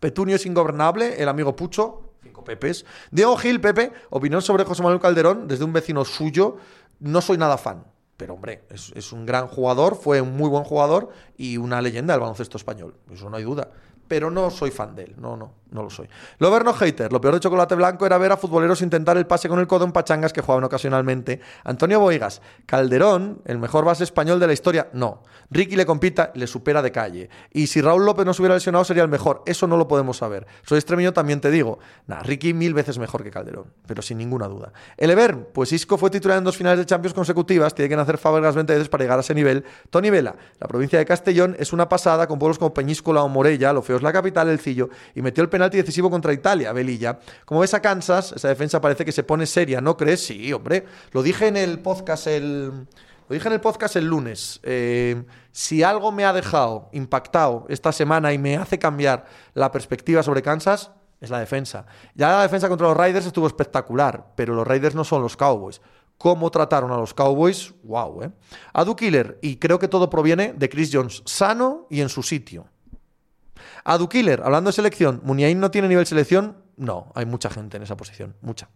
[0.00, 2.09] Petunio es ingobernable, el amigo Pucho,
[2.44, 2.84] Pepes.
[3.10, 6.56] Diego Gil, Pepe, opinión sobre José Manuel Calderón desde un vecino suyo.
[6.98, 7.84] No soy nada fan,
[8.16, 12.14] pero hombre, es, es, un gran jugador, fue un muy buen jugador y una leyenda
[12.14, 12.94] del baloncesto español.
[13.10, 13.70] Eso no hay duda
[14.10, 15.14] pero no soy fan de él.
[15.18, 16.08] No, no, no lo soy.
[16.38, 17.12] Lover no hater.
[17.12, 19.84] Lo peor de Chocolate Blanco era ver a futboleros intentar el pase con el codo
[19.84, 21.40] en pachangas que jugaban ocasionalmente.
[21.64, 22.42] Antonio Boigas.
[22.66, 24.88] Calderón, el mejor base español de la historia.
[24.92, 25.22] No.
[25.50, 27.30] Ricky le compita, le supera de calle.
[27.52, 29.42] Y si Raúl López no se hubiera lesionado, sería el mejor.
[29.46, 30.46] Eso no lo podemos saber.
[30.64, 31.78] Soy extremeño, también te digo.
[32.06, 33.66] Nah, Ricky mil veces mejor que Calderón.
[33.86, 34.72] Pero sin ninguna duda.
[34.96, 37.74] El Ever, pues Isco fue titular en dos finales de Champions consecutivas.
[37.74, 39.64] Tiene que nacer Fábregas 20 veces para llegar a ese nivel.
[39.90, 40.36] Tony Vela.
[40.58, 43.72] La provincia de Castellón es una pasada con pueblos como Peñíscola o Morella.
[43.72, 47.18] Lo feo es la capital, el Cillo, y metió el penalti decisivo contra Italia, Velilla.
[47.44, 50.24] Como ves a Kansas, esa defensa parece que se pone seria, ¿no crees?
[50.24, 50.86] Sí, hombre.
[51.12, 52.86] Lo dije en el podcast el.
[53.28, 54.58] Lo dije en el podcast el lunes.
[54.62, 60.22] Eh, si algo me ha dejado impactado esta semana y me hace cambiar la perspectiva
[60.22, 61.84] sobre Kansas, es la defensa.
[62.14, 65.82] Ya la defensa contra los Raiders estuvo espectacular, pero los Raiders no son los Cowboys.
[66.16, 68.30] Cómo trataron a los Cowboys, wow, ¿eh?
[68.72, 72.66] Adu Killer, y creo que todo proviene de Chris Jones, sano y en su sitio.
[73.84, 76.56] Adu Killer, hablando de selección, ¿Muniain no tiene nivel selección?
[76.76, 78.68] No, hay mucha gente en esa posición, mucha.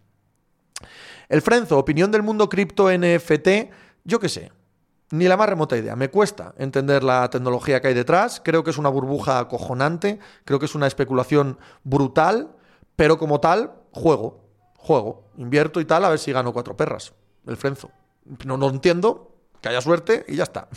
[1.28, 3.49] El Frenzo, opinión del mundo cripto NFT,
[4.05, 4.53] yo qué sé.
[5.11, 5.97] Ni la más remota idea.
[5.97, 8.41] Me cuesta entender la tecnología que hay detrás.
[8.45, 10.18] Creo que es una burbuja acojonante.
[10.45, 12.57] Creo que es una especulación brutal.
[12.97, 14.45] Pero como tal, juego.
[14.76, 15.30] Juego.
[15.37, 17.12] Invierto y tal a ver si gano cuatro perras.
[17.47, 17.91] El Frenzo.
[18.45, 19.37] No, no entiendo.
[19.61, 20.68] Que haya suerte y ya está.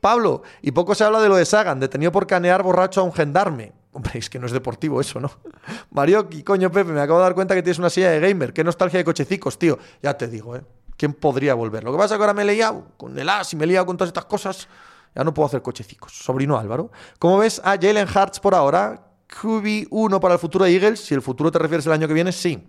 [0.00, 3.12] Pablo, y poco se habla de lo de Sagan, detenido por canear borracho a un
[3.12, 3.72] gendarme.
[3.92, 5.30] Hombre, es que no es deportivo eso, ¿no?
[5.90, 8.52] Marioki, coño, Pepe, me acabo de dar cuenta que tienes una silla de gamer.
[8.52, 9.78] Qué nostalgia de cochecicos, tío.
[10.02, 10.62] Ya te digo, ¿eh?
[10.96, 11.84] ¿Quién podría volver?
[11.84, 13.66] Lo que pasa es que ahora me he liado con el as y me he
[13.66, 14.68] liado con todas estas cosas.
[15.14, 16.12] Ya no puedo hacer cochecicos.
[16.12, 16.90] Sobrino Álvaro.
[17.18, 19.08] ¿Cómo ves a Jalen Hartz por ahora?
[19.28, 21.04] QB1 para el futuro de Eagles.
[21.04, 22.66] Si el futuro te refieres al año que viene, sí.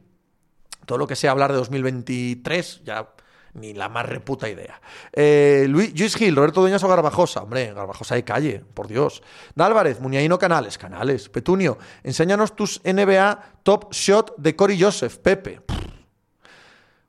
[0.86, 3.08] Todo lo que sea hablar de 2023, ya
[3.54, 4.82] ni la más reputa idea.
[5.12, 7.44] Eh, Luis, Gil, Roberto Dueñas o Garbajosa.
[7.44, 9.22] Hombre, Garbajosa de calle, por Dios.
[9.56, 11.30] Dálvarez, Muñaino Canales, canales.
[11.30, 15.62] Petunio, enséñanos tus NBA top shot de Cory Joseph, Pepe.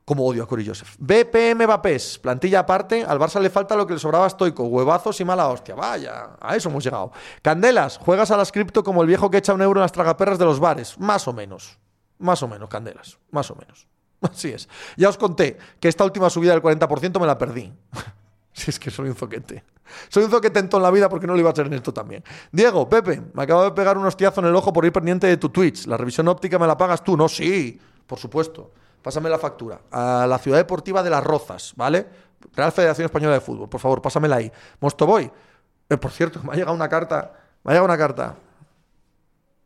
[0.05, 0.97] Como odio a Cory Joseph.
[0.99, 3.05] BPM Vapés, plantilla aparte.
[3.05, 5.75] Al Barça le falta lo que le sobraba a Stoico, huevazos y mala hostia.
[5.75, 7.11] Vaya, a eso hemos llegado.
[7.41, 10.39] Candelas, juegas a las cripto como el viejo que echa un euro en las tragaperras
[10.39, 10.99] de los bares.
[10.99, 11.79] Más o menos.
[12.19, 13.19] Más o menos, Candelas.
[13.31, 13.87] Más o menos.
[14.21, 14.69] Así es.
[14.97, 17.73] Ya os conté que esta última subida del 40% me la perdí.
[18.53, 19.65] si es que soy un zoquete.
[20.09, 21.93] Soy un zoquete en toda la vida porque no lo iba a hacer en esto
[21.93, 22.25] también.
[22.51, 25.37] Diego, Pepe, me acabo de pegar un hostiazo en el ojo por ir pendiente de
[25.37, 25.87] tu Twitch.
[25.87, 27.17] ¿La revisión óptica me la pagas tú?
[27.17, 28.71] No, sí, por supuesto.
[29.03, 29.81] Pásame la factura.
[29.91, 32.07] A la Ciudad Deportiva de Las Rozas, ¿vale?
[32.55, 33.69] Real Federación Española de Fútbol.
[33.69, 34.51] Por favor, pásamela ahí.
[34.81, 35.31] Mostoboy.
[35.91, 37.33] Eh, por cierto, me ha llegado una carta.
[37.63, 38.37] Me ha llegado una carta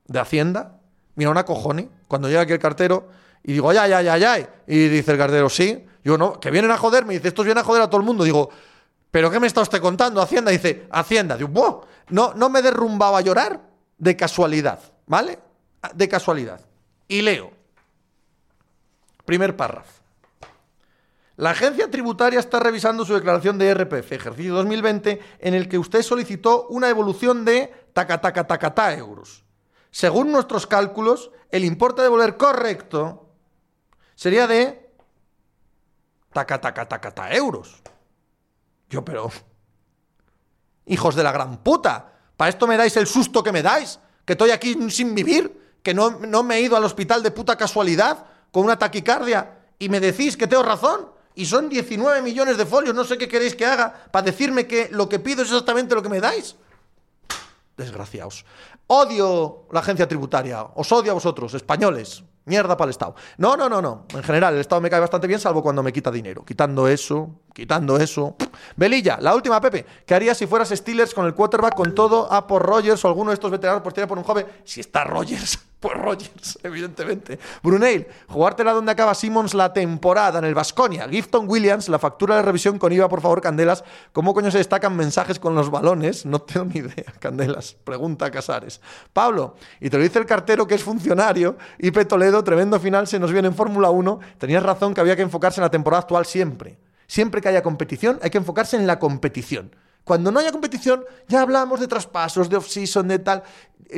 [0.06, 0.80] de Hacienda.
[1.14, 1.86] Mira, una cojones.
[2.08, 3.08] Cuando llega aquí el cartero
[3.42, 4.38] y digo, ya, ya, ya, ya.
[4.66, 5.84] Y dice el cartero, sí.
[6.04, 7.14] Yo no, que vienen a joderme.
[7.14, 8.24] dice, estos vienen a joder a todo el mundo.
[8.24, 8.50] Digo,
[9.10, 10.20] ¿pero qué me está usted contando?
[10.20, 10.50] Hacienda.
[10.50, 11.36] dice, Hacienda.
[11.36, 13.60] Digo, No, no me derrumbaba a llorar
[13.96, 15.38] de casualidad, ¿vale?
[15.94, 16.60] De casualidad.
[17.06, 17.50] Y leo.
[19.24, 19.98] Primer párrafo.
[21.36, 26.02] La agencia tributaria está revisando su declaración de RPF, ejercicio 2020, en el que usted
[26.02, 29.44] solicitó una evolución de taca, taca, taca, ta euros.
[29.92, 33.27] Según nuestros cálculos, el importe a devolver correcto
[34.18, 34.90] sería de
[36.32, 37.78] taca, taca, taca, ta euros.
[38.90, 39.30] Yo, pero...
[40.86, 44.00] Hijos de la gran puta, ¿para esto me dais el susto que me dais?
[44.24, 45.78] ¿Que estoy aquí sin vivir?
[45.82, 48.26] ¿Que no, no me he ido al hospital de puta casualidad?
[48.50, 52.94] con una taquicardia y me decís que tengo razón y son 19 millones de folios,
[52.94, 56.02] no sé qué queréis que haga para decirme que lo que pido es exactamente lo
[56.02, 56.56] que me dais.
[57.76, 58.44] Desgraciados.
[58.88, 62.24] Odio la agencia tributaria, os odio a vosotros, españoles.
[62.48, 63.14] Mierda para el Estado.
[63.36, 64.06] No, no, no, no.
[64.14, 66.44] En general, el Estado me cae bastante bien, salvo cuando me quita dinero.
[66.44, 68.36] Quitando eso, quitando eso.
[68.76, 69.84] Belilla, la última, Pepe.
[70.06, 73.30] ¿Qué harías si fueras Steelers con el quarterback con todo a por Rogers o alguno
[73.30, 74.46] de estos veteranos por tirar por un joven?
[74.64, 75.58] Si está Rogers.
[75.80, 77.38] Pues Rogers, evidentemente.
[77.62, 81.08] Bruneil, jugártela donde acaba Simmons la temporada en el Vasconia.
[81.08, 83.84] Gifton Williams, la factura de revisión con IVA, por favor, Candelas.
[84.12, 86.26] ¿Cómo coño se destacan mensajes con los balones?
[86.26, 87.76] No tengo ni idea, Candelas.
[87.84, 88.80] Pregunta Casares.
[89.12, 91.56] Pablo, y te lo dice el cartero que es funcionario.
[91.78, 94.18] Y Toledo, tremendo final, se nos viene en Fórmula 1.
[94.38, 96.78] Tenías razón que había que enfocarse en la temporada actual siempre.
[97.06, 99.70] Siempre que haya competición, hay que enfocarse en la competición.
[100.08, 103.42] Cuando no haya competición, ya hablamos de traspasos, de off-season, de tal.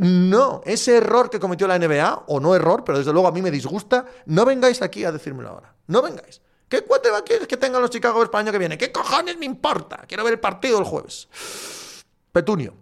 [0.00, 3.42] No, ese error que cometió la NBA, o no error, pero desde luego a mí
[3.42, 5.74] me disgusta, no vengáis aquí a decírmelo ahora.
[5.88, 6.40] No vengáis.
[6.68, 8.78] ¿Qué va quieres que tengan los Chicago para el año que viene?
[8.78, 10.04] ¿Qué cojones me importa?
[10.06, 11.28] Quiero ver el partido el jueves.
[12.30, 12.74] Petunio.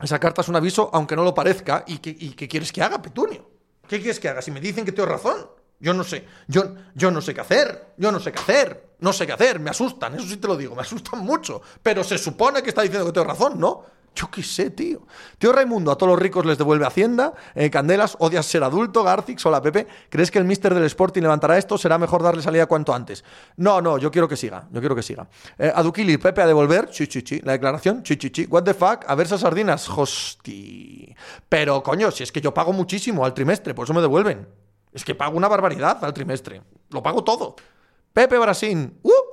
[0.00, 1.82] Esa carta es un aviso, aunque no lo parezca.
[1.88, 3.50] ¿Y qué, y qué quieres que haga, Petunio?
[3.88, 4.42] ¿Qué quieres que haga?
[4.42, 5.48] Si me dicen que tengo razón.
[5.78, 9.12] Yo no sé, yo, yo no sé qué hacer, yo no sé qué hacer, no
[9.12, 12.16] sé qué hacer, me asustan, eso sí te lo digo, me asustan mucho, pero se
[12.16, 13.84] supone que está diciendo que tengo razón, ¿no?
[14.16, 15.02] Yo qué sé, tío.
[15.38, 17.34] Tío Raimundo, a todos los ricos les devuelve Hacienda.
[17.54, 19.04] Eh, Candelas, odias ser adulto.
[19.04, 19.86] Garcix, hola Pepe.
[20.08, 21.76] ¿Crees que el mister del Sporting levantará esto?
[21.76, 23.22] ¿Será mejor darle salida cuanto antes?
[23.58, 24.66] No, no, yo quiero que siga.
[24.72, 25.28] Yo quiero que siga.
[25.58, 26.88] Eh, Adukili, Pepe a devolver.
[26.88, 27.40] Chi, chi, chi.
[27.40, 28.02] La declaración.
[28.02, 28.46] Chi, chi, chi.
[28.46, 29.04] What the fuck?
[29.06, 29.86] A ver esas sardinas.
[29.86, 31.14] Hosti.
[31.46, 34.48] Pero, coño, si es que yo pago muchísimo al trimestre, por eso me devuelven.
[34.94, 36.62] Es que pago una barbaridad al trimestre.
[36.88, 37.54] Lo pago todo.
[38.14, 38.98] Pepe Brasín.
[39.02, 39.25] ¡Uh!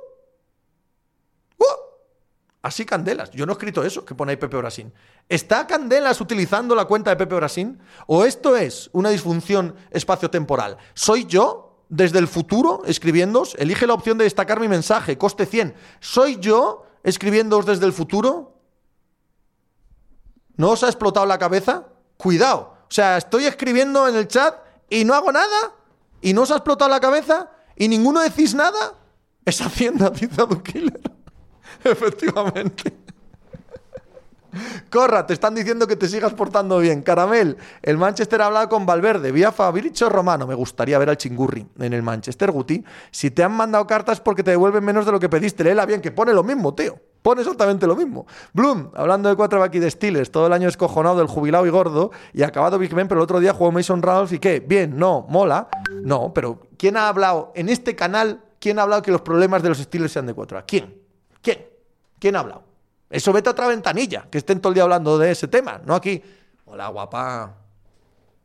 [2.64, 3.30] Así Candelas.
[3.32, 4.90] Yo no he escrito eso que pone ahí Pepe Brasín.
[5.28, 7.78] ¿Está Candelas utilizando la cuenta de Pepe Brasín?
[8.06, 10.78] ¿O esto es una disfunción espaciotemporal?
[10.94, 13.54] ¿Soy yo desde el futuro escribiéndoos?
[13.58, 15.74] Elige la opción de destacar mi mensaje, coste 100.
[16.00, 18.58] ¿Soy yo escribiéndoos desde el futuro?
[20.56, 21.88] ¿No os ha explotado la cabeza?
[22.16, 22.78] Cuidado.
[22.84, 24.56] O sea, estoy escribiendo en el chat
[24.88, 25.74] y no hago nada,
[26.22, 28.94] y no os ha explotado la cabeza, y ninguno decís nada,
[29.44, 30.28] es Hacienda, dice
[30.64, 31.13] Killer.
[31.90, 32.92] Efectivamente.
[34.90, 37.02] Corra, te están diciendo que te sigas portando bien.
[37.02, 40.46] Caramel, el Manchester ha hablado con Valverde, vía Fabricio Romano.
[40.46, 42.84] Me gustaría ver al chingurri en el Manchester, Guti.
[43.10, 46.00] Si te han mandado cartas porque te devuelven menos de lo que pediste, léela bien,
[46.00, 46.96] que pone lo mismo, tío.
[47.22, 48.26] Pone exactamente lo mismo.
[48.52, 52.10] Bloom, hablando de cuatro aquí de Steelers, todo el año escojonado del jubilado y gordo,
[52.34, 55.26] y acabado Big Ben, pero el otro día jugó Mason Ralph y qué, bien, no,
[55.28, 55.68] mola.
[56.02, 58.42] No, pero ¿quién ha hablado en este canal?
[58.60, 60.62] ¿Quién ha hablado que los problemas de los Steelers sean de cuatro?
[60.66, 60.84] ¿Quién?
[60.84, 61.03] ¿Quién?
[62.24, 62.64] ¿Quién ha hablado?
[63.10, 65.94] Eso vete a otra ventanilla, que estén todo el día hablando de ese tema, no
[65.94, 66.22] aquí.
[66.64, 67.54] Hola, guapa.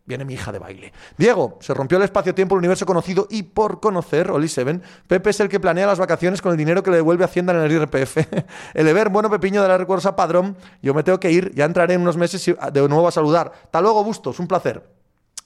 [0.03, 0.91] Viene mi hija de baile.
[1.17, 4.83] Diego, se rompió el espacio-tiempo, el universo conocido y por conocer, Oli Seven.
[5.07, 7.61] Pepe es el que planea las vacaciones con el dinero que le devuelve Hacienda en
[7.61, 8.17] el IRPF.
[8.73, 10.57] el Ever, bueno, Pepiño de la Recuerdos a Padrón.
[10.81, 13.53] Yo me tengo que ir, ya entraré en unos meses de nuevo a saludar.
[13.63, 14.85] Hasta luego, Bustos, un placer.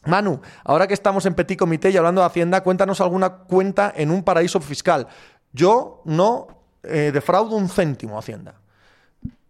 [0.08, 4.10] Manu, ahora que estamos en Petit Comité y hablando de Hacienda, cuéntanos alguna cuenta en
[4.10, 5.08] un paraíso fiscal.
[5.52, 6.48] Yo no
[6.84, 8.56] eh, defraudo un céntimo Hacienda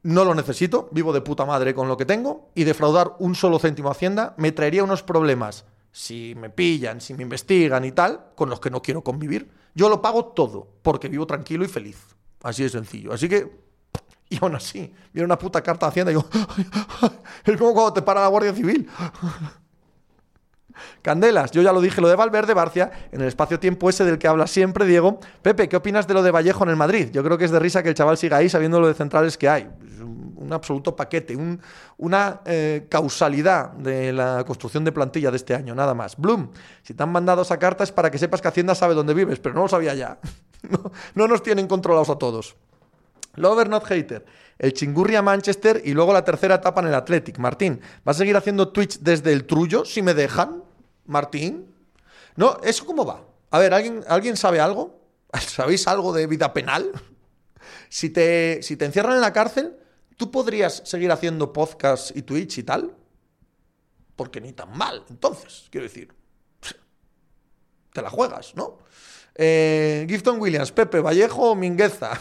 [0.04, 3.58] no lo necesito, vivo de puta madre con lo que tengo y defraudar un solo
[3.58, 8.32] céntimo a Hacienda me traería unos problemas si me pillan, si me investigan y tal,
[8.36, 9.50] con los que no quiero convivir.
[9.76, 11.98] Yo lo pago todo porque vivo tranquilo y feliz.
[12.42, 13.14] Así de sencillo.
[13.14, 13.50] Así que,
[14.28, 16.28] y aún así, viene una puta carta de Hacienda y digo,
[17.46, 18.90] es como cuando te para la Guardia Civil.
[21.02, 24.28] Candelas, yo ya lo dije, lo de Valverde Barcia, en el espacio-tiempo ese del que
[24.28, 25.20] habla siempre Diego.
[25.42, 27.10] Pepe, ¿qué opinas de lo de Vallejo en el Madrid?
[27.12, 29.38] Yo creo que es de risa que el chaval siga ahí sabiendo lo de centrales
[29.38, 29.70] que hay.
[30.38, 31.38] Un, absoluto paquete,
[31.98, 36.18] una eh, causalidad de la construcción de plantilla de este año, nada más.
[36.18, 36.52] Bloom,
[36.84, 39.40] si te han mandado esa carta es para que sepas que Hacienda sabe dónde vives,
[39.40, 40.20] pero no lo sabía ya.
[40.70, 42.56] no, no nos tienen controlados a todos.
[43.36, 44.26] Lover not hater.
[44.60, 47.40] El chingurri a Manchester y luego la tercera etapa en el Athletic.
[47.40, 50.63] Martín, ¿va a seguir haciendo Twitch desde el Trullo si me dejan?
[51.06, 51.74] Martín.
[52.36, 53.26] No, ¿eso cómo va?
[53.52, 55.00] A ver, ¿alguien, ¿alguien sabe algo?
[55.40, 56.92] ¿Sabéis algo de vida penal?
[57.90, 59.78] Si te, si te encierran en la cárcel,
[60.18, 62.96] ¿tú podrías seguir haciendo podcast y Twitch y tal?
[64.16, 66.12] Porque ni tan mal, entonces, quiero decir.
[67.94, 68.80] Te la juegas, ¿no?
[69.36, 72.20] Eh, Gifton Williams, Pepe, Vallejo Mingueza.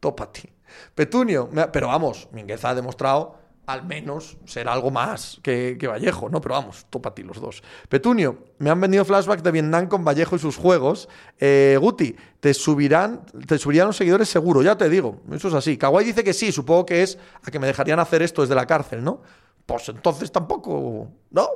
[0.00, 0.52] Tópati.
[0.94, 6.40] Petunio, pero vamos, Mingueza ha demostrado al menos ser algo más que, Vallejo, ¿no?
[6.40, 7.62] Pero vamos, topa ti los dos.
[7.88, 11.08] Petunio, me han venido flashbacks de Vietnam con Vallejo y sus juegos.
[11.38, 15.76] Eh, Guti, te subirán, te subirían los seguidores seguro, ya te digo, eso es así.
[15.76, 18.66] Kawai dice que sí, supongo que es a que me dejarían hacer esto desde la
[18.66, 19.22] cárcel, ¿no?
[19.64, 21.48] Pues entonces tampoco, ¿no?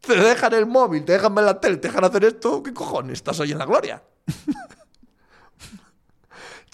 [0.00, 3.14] Te dejan el móvil, te dejan ver la tele, te dejan hacer esto, ¿qué cojones?
[3.14, 4.02] Estás hoy en la gloria.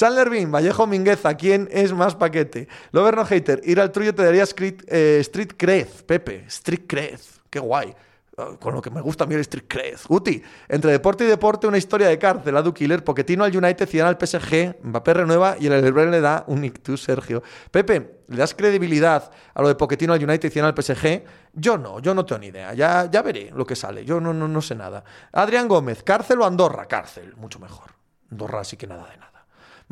[0.02, 2.66] Chandler Vallejo Mingueza, ¿quién es más paquete?
[2.90, 7.20] Lover no hater, ir al truyo te daría street, eh, street cred, Pepe, street cred,
[7.48, 7.94] qué guay.
[8.36, 9.98] Ah, con lo que me gusta a mí el Street Cred.
[10.08, 12.56] Uti, entre deporte y deporte, una historia de cárcel.
[12.56, 16.42] Adu Killer, Poquetino al United, Zidane al PSG, Mbappé renueva y el Elbrel le da
[16.48, 17.42] un ictus, Sergio.
[17.70, 21.22] Pepe, ¿le das credibilidad a lo de Poquetino al United Zidane al PSG?
[21.52, 22.74] Yo no, yo no tengo ni idea.
[22.74, 24.04] Ya, ya veré lo que sale.
[24.04, 25.04] Yo no, no, no sé nada.
[25.30, 26.86] Adrián Gómez, ¿cárcel o Andorra?
[26.86, 27.92] Cárcel, mucho mejor.
[28.32, 29.31] Andorra sí que nada de nada.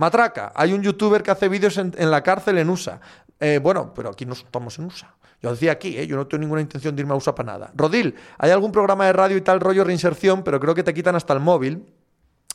[0.01, 3.03] Matraca, hay un youtuber que hace vídeos en, la cárcel en USA.
[3.39, 5.15] Eh, bueno, pero aquí no estamos en USA.
[5.43, 6.07] Yo decía aquí, ¿eh?
[6.07, 7.71] yo no tengo ninguna intención de irme a USA para nada.
[7.77, 11.17] Rodil, hay algún programa de radio y tal rollo reinserción, pero creo que te quitan
[11.17, 11.85] hasta el móvil.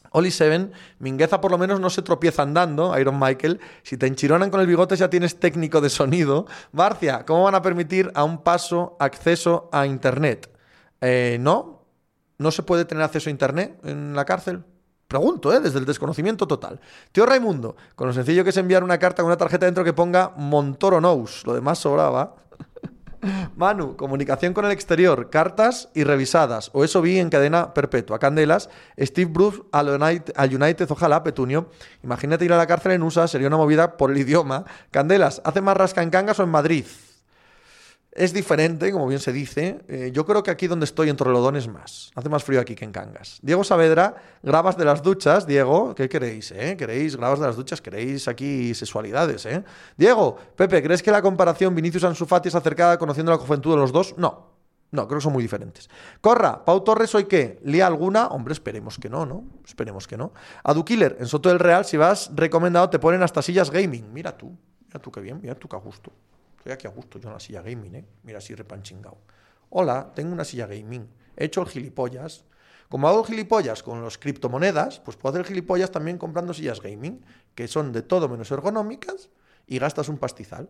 [0.10, 3.60] Oli Seven, Mingueza por lo menos no se tropieza andando, Iron Michael.
[3.84, 6.48] Si te enchironan con el bigote ya tienes técnico de sonido.
[6.72, 10.50] Barcia, ¿cómo van a permitir a un paso acceso a Internet?
[11.00, 11.86] Eh, no,
[12.40, 14.64] no se puede tener acceso a Internet en la cárcel.
[15.08, 15.60] Pregunto, ¿eh?
[15.60, 16.80] desde el desconocimiento total.
[17.12, 19.94] Tío Raimundo, con lo sencillo que es enviar una carta con una tarjeta dentro que
[19.94, 21.46] ponga Montoro Knows.
[21.46, 22.36] Lo demás sobraba.
[23.56, 26.72] Manu, comunicación con el exterior, cartas y revisadas.
[26.74, 28.18] O eso vi en cadena perpetua.
[28.18, 31.70] Candelas, Steve Bruce al United, al United, ojalá, Petunio.
[32.04, 34.66] Imagínate ir a la cárcel en USA, sería una movida por el idioma.
[34.90, 36.86] Candelas, ¿hace más rasca en Cangas o en Madrid?
[38.16, 39.82] Es diferente, como bien se dice.
[39.90, 42.12] Eh, yo creo que aquí donde estoy en Torrelodones es más.
[42.16, 43.40] Hace más frío aquí que en Cangas.
[43.42, 45.46] Diego Saavedra, grabas de las duchas.
[45.46, 46.52] Diego, ¿qué queréis?
[46.52, 46.78] Eh?
[46.78, 47.82] ¿Queréis grabas de las duchas?
[47.82, 49.46] ¿Queréis aquí sexualidades?
[49.46, 49.62] Eh?
[49.98, 53.92] Diego, Pepe, ¿crees que la comparación Vinicius Ansufati es acercada conociendo la juventud de los
[53.92, 54.16] dos?
[54.18, 54.56] No.
[54.92, 55.90] No, creo que son muy diferentes.
[56.22, 57.60] Corra, Pau Torres, ¿hoy qué?
[57.66, 58.28] ¿Lía alguna?
[58.28, 59.44] Hombre, esperemos que no, ¿no?
[59.66, 60.32] Esperemos que no.
[60.64, 64.14] A Killer, en Soto del Real, si vas recomendado, te ponen hasta sillas gaming.
[64.14, 64.56] Mira tú,
[64.88, 66.14] mira tú qué bien, mira tú qué a gusto.
[66.66, 68.06] Estoy aquí a gusto yo en la silla gaming, ¿eh?
[68.24, 69.20] Mira así repanchingado.
[69.70, 71.08] Hola, tengo una silla gaming.
[71.38, 72.44] He hecho el gilipollas.
[72.90, 77.68] Como hago gilipollas con los criptomonedas, pues puedo hacer gilipollas también comprando sillas gaming, que
[77.68, 79.30] son de todo menos ergonómicas
[79.68, 80.68] y gastas un pastizal.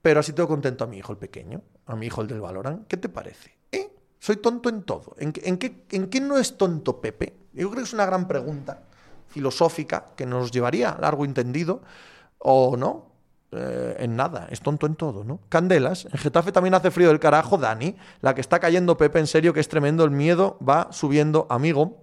[0.00, 2.86] Pero así tengo contento a mi hijo el pequeño, a mi hijo el del Valorant.
[2.86, 3.58] ¿Qué te parece?
[3.72, 3.90] ¿Eh?
[4.20, 5.16] Soy tonto en todo.
[5.18, 7.34] ¿En, en, qué, ¿En qué no es tonto Pepe?
[7.52, 8.84] Yo creo que es una gran pregunta
[9.26, 11.82] filosófica que nos llevaría largo entendido,
[12.38, 13.11] o no,
[13.54, 15.40] eh, en nada, es tonto en todo, ¿no?
[15.50, 19.26] Candelas, en Getafe también hace frío del carajo, Dani, la que está cayendo Pepe, en
[19.26, 22.00] serio que es tremendo, el miedo va subiendo, amigo.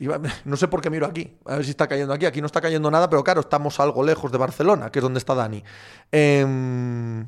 [0.44, 2.60] no sé por qué miro aquí, a ver si está cayendo aquí, aquí no está
[2.60, 5.62] cayendo nada, pero claro, estamos algo lejos de Barcelona, que es donde está Dani.
[6.10, 7.24] Em,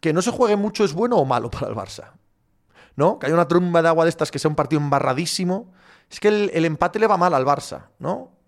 [0.00, 2.14] que no se juegue mucho es bueno o malo para el Barça,
[2.96, 3.20] ¿no?
[3.20, 5.72] Que haya una tromba de agua de estas que sea un partido embarradísimo.
[6.10, 8.39] Es que el, el empate le va mal al Barça, ¿no?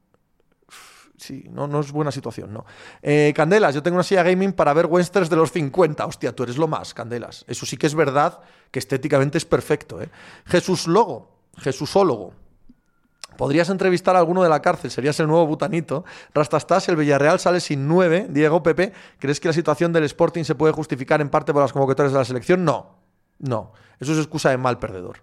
[1.23, 2.65] Sí, no, no es buena situación, ¿no?
[3.01, 6.05] Eh, Candelas, yo tengo una silla gaming para ver westerns de los 50.
[6.05, 7.45] Hostia, tú eres lo más, Candelas.
[7.49, 10.09] Eso sí que es verdad que estéticamente es perfecto, ¿eh?
[10.47, 12.35] Jesús Logo, Jesúsólogo.
[13.37, 16.05] Podrías entrevistar a alguno de la cárcel, serías el nuevo butanito.
[16.35, 18.27] Rastastas, el Villarreal sale sin nueve.
[18.29, 21.73] Diego Pepe, ¿crees que la situación del Sporting se puede justificar en parte por las
[21.73, 22.65] convocatorias de la selección?
[22.65, 22.97] No,
[23.39, 23.73] no.
[23.99, 25.23] Eso es excusa de mal perdedor.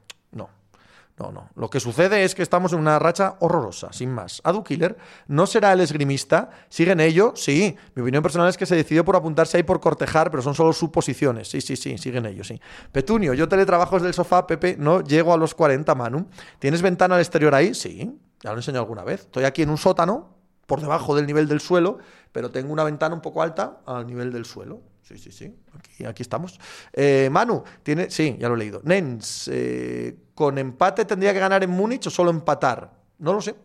[1.20, 1.32] No.
[1.32, 1.50] No.
[1.56, 4.42] Lo que sucede es que estamos en una racha horrorosa, sin más.
[4.44, 4.98] Adu Killer
[5.28, 6.50] no será el esgrimista.
[6.70, 7.34] ¿Sigue en ello?
[7.36, 7.76] Sí.
[7.96, 10.74] Mi opinión personal es que se decidió por apuntarse ahí por cortejar, pero son solo
[10.74, 11.50] suposiciones.
[11.50, 12.60] Sí, sí, sí, sigue en ello, sí.
[12.92, 16.28] Petunio, yo teletrabajo desde el sofá, Pepe, no llego a los 40, Manu.
[16.60, 17.74] ¿Tienes ventana al exterior ahí?
[17.74, 18.18] Sí.
[18.42, 19.22] Ya lo he enseñado alguna vez.
[19.22, 21.98] Estoy aquí en un sótano, por debajo del nivel del suelo,
[22.32, 24.82] pero tengo una ventana un poco alta al nivel del suelo.
[25.10, 26.06] Sí, sí, sí.
[26.06, 26.60] Aquí, estamos.
[26.94, 28.12] Eh, Manu, tiene.
[28.12, 28.80] Sí, ya lo he leído.
[28.84, 32.94] Nens, eh, ¿con empate tendría que ganar en Múnich o solo empatar?
[33.18, 33.56] No lo sé.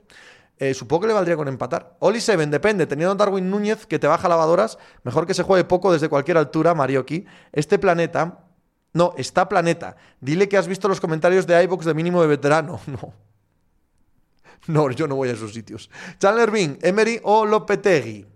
[0.57, 1.97] Eh, supongo que le valdría con empatar.
[1.99, 2.86] Oli Seven, depende.
[2.86, 6.72] Teniendo Darwin Núñez que te baja lavadoras, mejor que se juegue poco desde cualquier altura,
[6.72, 7.26] Marioki.
[7.53, 8.47] Este planeta.
[8.95, 9.97] No, está planeta.
[10.22, 12.80] Dile que has visto los comentarios de iBox de mínimo de veterano.
[12.86, 13.12] No.
[14.66, 15.90] No, yo no voy a esos sitios.
[16.18, 18.34] Chandler Bing, Emery o Lopetegui.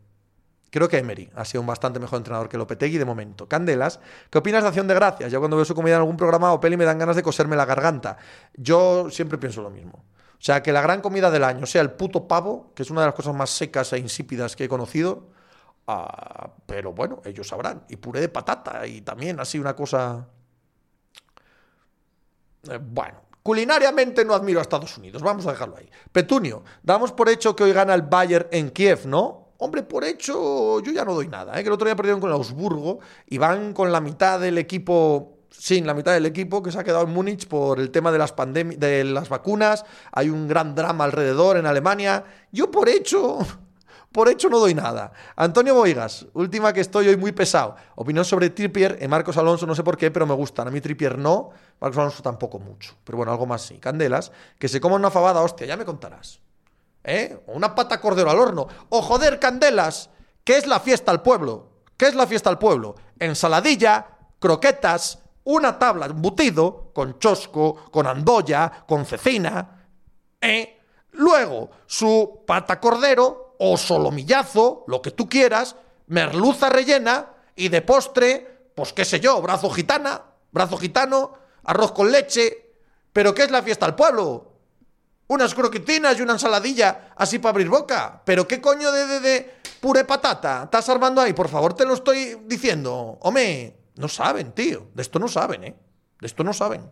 [0.70, 3.48] Creo que Emery ha sido un bastante mejor entrenador que Lopetegui de momento.
[3.48, 4.00] Candelas,
[4.30, 5.32] ¿qué opinas de Acción de Gracias?
[5.32, 7.56] Ya cuando veo su comida en algún programa o peli me dan ganas de coserme
[7.56, 8.18] la garganta.
[8.54, 10.04] Yo siempre pienso lo mismo.
[10.38, 13.00] O sea, que la gran comida del año sea el puto pavo, que es una
[13.00, 15.30] de las cosas más secas e insípidas que he conocido.
[15.86, 17.84] Ah, pero bueno, ellos sabrán.
[17.88, 20.28] Y puré de patata y también así una cosa...
[22.70, 25.22] Eh, bueno, culinariamente no admiro a Estados Unidos.
[25.22, 25.90] Vamos a dejarlo ahí.
[26.12, 29.47] Petunio, damos por hecho que hoy gana el Bayern en Kiev, ¿no?
[29.60, 31.58] Hombre, por hecho, yo ya no doy nada.
[31.58, 31.62] ¿eh?
[31.62, 35.86] Que el otro día perdieron con Augsburgo y van con la mitad del equipo sin
[35.86, 38.34] la mitad del equipo que se ha quedado en Múnich por el tema de las
[38.36, 39.84] de las vacunas.
[40.12, 42.24] Hay un gran drama alrededor en Alemania.
[42.52, 43.38] Yo por hecho,
[44.12, 45.12] por hecho no doy nada.
[45.34, 47.74] Antonio Boigas, última que estoy hoy muy pesado.
[47.96, 50.68] Opinión sobre Trippier, en Marcos Alonso, no sé por qué, pero me gustan.
[50.68, 51.50] A mí Trippier no,
[51.80, 52.94] Marcos Alonso tampoco mucho.
[53.02, 53.78] Pero bueno, algo más sí.
[53.78, 56.40] Candelas, que se coma una fabada, hostia, ya me contarás.
[57.08, 57.42] ¿Eh?
[57.46, 58.68] una pata cordero al horno.
[58.90, 60.10] O joder, candelas,
[60.44, 61.70] ¿qué es la fiesta al pueblo?
[61.96, 62.94] ¿Qué es la fiesta al pueblo?
[63.18, 64.06] Ensaladilla,
[64.38, 69.86] croquetas, una tabla embutido, con chosco, con andoya, con cecina,
[70.40, 70.78] ¿eh?
[71.12, 75.74] Luego, su pata cordero o solomillazo, lo que tú quieras,
[76.06, 81.32] merluza rellena y de postre, pues qué sé yo, brazo gitana, brazo gitano,
[81.64, 82.72] arroz con leche.
[83.12, 84.47] ¿Pero qué es la fiesta al pueblo?
[85.28, 88.20] Unas croquetinas y una ensaladilla así para abrir boca.
[88.24, 91.94] Pero qué coño de, de, de puré patata estás armando ahí, por favor, te lo
[91.94, 93.18] estoy diciendo.
[93.22, 94.88] Hombre, no saben, tío.
[94.94, 95.76] De esto no saben, ¿eh?
[96.20, 96.88] De esto no saben.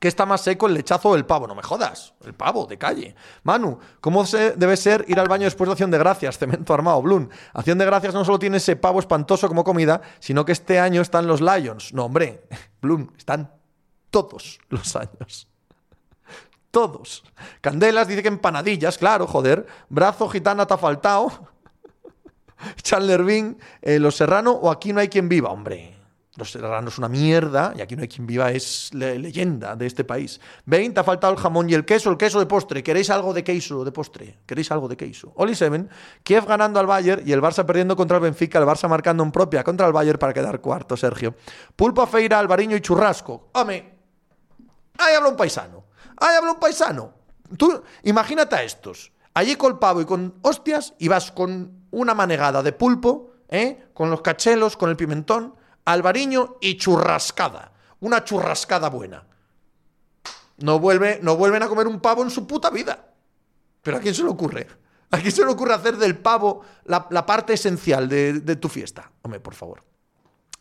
[0.00, 1.46] ¿Qué está más seco, el lechazo o el pavo?
[1.46, 2.14] No me jodas.
[2.24, 3.14] El pavo, de calle.
[3.42, 6.38] Manu, ¿cómo se debe ser ir al baño después de acción de gracias?
[6.38, 7.28] Cemento armado, Blum.
[7.52, 11.02] Acción de gracias no solo tiene ese pavo espantoso como comida, sino que este año
[11.02, 11.92] están los Lions.
[11.92, 12.48] No, hombre,
[12.80, 13.52] Blum, están
[14.08, 15.46] todos los años.
[16.70, 17.24] Todos.
[17.60, 19.66] Candelas dice que empanadillas, claro, joder.
[19.88, 21.48] Brazo gitana te ha faltado.
[22.82, 26.00] Chandler Bing, eh, Los Serrano o Aquí no hay quien viva, hombre.
[26.36, 30.04] Los Serranos es una mierda y Aquí no hay quien viva es leyenda de este
[30.04, 30.40] país.
[30.64, 32.82] 20 te ha faltado el jamón y el queso, el queso de postre.
[32.82, 34.38] ¿Queréis algo de queso de postre?
[34.46, 35.32] ¿Queréis algo de queso?
[35.34, 35.90] Oli Seven,
[36.22, 39.32] Kiev ganando al Bayern y el Barça perdiendo contra el Benfica, el Barça marcando en
[39.32, 41.34] propia contra el Bayern para quedar cuarto, Sergio.
[41.74, 43.50] Pulpa, Feira, Alvariño y Churrasco.
[43.52, 43.98] Hombre,
[44.98, 45.89] ahí habla un paisano.
[46.20, 47.14] ¡Ay, habla un paisano!
[47.56, 49.12] Tú, imagínate a estos.
[49.34, 53.88] Allí con pavo y con hostias y vas con una manegada de pulpo, ¿eh?
[53.94, 57.72] con los cachelos, con el pimentón, albariño y churrascada.
[58.00, 59.26] Una churrascada buena.
[60.58, 63.06] No, vuelve, no vuelven a comer un pavo en su puta vida.
[63.82, 64.66] Pero ¿a quién se le ocurre?
[65.10, 69.10] ¿A quién se le ocurre hacer del pavo la, parte esencial de, de tu fiesta?
[69.22, 69.89] Hombre, por favor.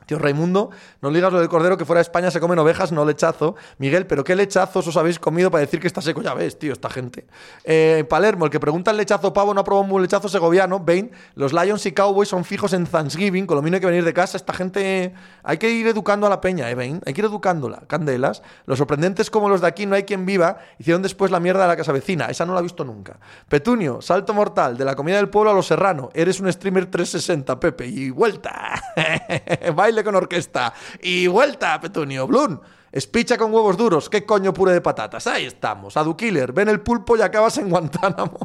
[0.09, 0.71] Tío Raimundo,
[1.03, 3.55] no digas lo del cordero que fuera de España se comen ovejas, no lechazo.
[3.77, 6.23] Miguel, pero ¿qué lechazos os habéis comido para decir que está seco?
[6.23, 7.27] Ya ves, tío, esta gente.
[7.63, 10.79] Eh, Palermo, el que pregunta el lechazo pavo no aprobó un lechazo segoviano.
[10.79, 14.03] Bain, los Lions y Cowboys son fijos en Thanksgiving, con lo mismo hay que venir
[14.03, 14.35] de casa.
[14.35, 17.01] Esta gente, hay que ir educando a la peña, ¿eh, Bain?
[17.05, 17.83] Hay que ir educándola.
[17.85, 18.41] Candelas.
[18.65, 21.67] Los sorprendentes como los de aquí, no hay quien viva, hicieron después la mierda de
[21.67, 22.25] la casa vecina.
[22.25, 23.19] Esa no la he visto nunca.
[23.47, 26.09] Petunio, salto mortal, de la comida del pueblo a los serrano.
[26.15, 27.85] Eres un streamer 360, Pepe.
[27.85, 28.81] Y vuelta.
[29.75, 30.73] Baile con orquesta.
[31.01, 32.27] Y vuelta, Petunio.
[32.27, 32.59] Blun.
[32.91, 34.09] Espicha con huevos duros.
[34.09, 35.27] ¿Qué coño puré de patatas?
[35.27, 35.95] Ahí estamos.
[35.95, 36.51] Adu Killer.
[36.51, 38.39] Ven el pulpo y acabas en Guantánamo.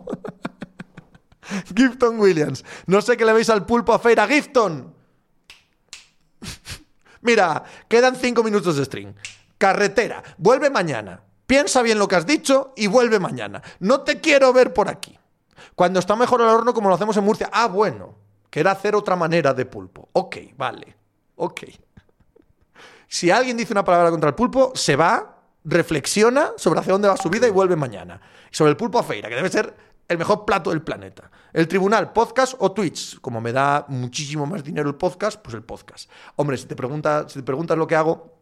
[1.76, 2.64] Gifton Williams.
[2.86, 4.26] No sé qué le veis al pulpo a Feira.
[4.26, 4.94] Gifton.
[7.22, 9.14] Mira, quedan cinco minutos de stream.
[9.56, 10.22] Carretera.
[10.36, 11.22] Vuelve mañana.
[11.46, 13.62] Piensa bien lo que has dicho y vuelve mañana.
[13.80, 15.18] No te quiero ver por aquí.
[15.74, 17.48] Cuando está mejor el horno como lo hacemos en Murcia.
[17.52, 18.16] Ah, bueno.
[18.50, 20.08] Que era hacer otra manera de pulpo.
[20.12, 20.96] Ok, vale.
[21.36, 21.62] Ok.
[23.08, 27.16] Si alguien dice una palabra contra el pulpo, se va, reflexiona sobre hacia dónde va
[27.16, 28.20] su vida y vuelve mañana.
[28.50, 29.74] Sobre el pulpo a feira, que debe ser
[30.08, 31.30] el mejor plato del planeta.
[31.52, 33.20] El tribunal, podcast o Twitch.
[33.20, 36.10] Como me da muchísimo más dinero el podcast, pues el podcast.
[36.36, 38.34] Hombre, si te, pregunta, si te preguntas lo que hago,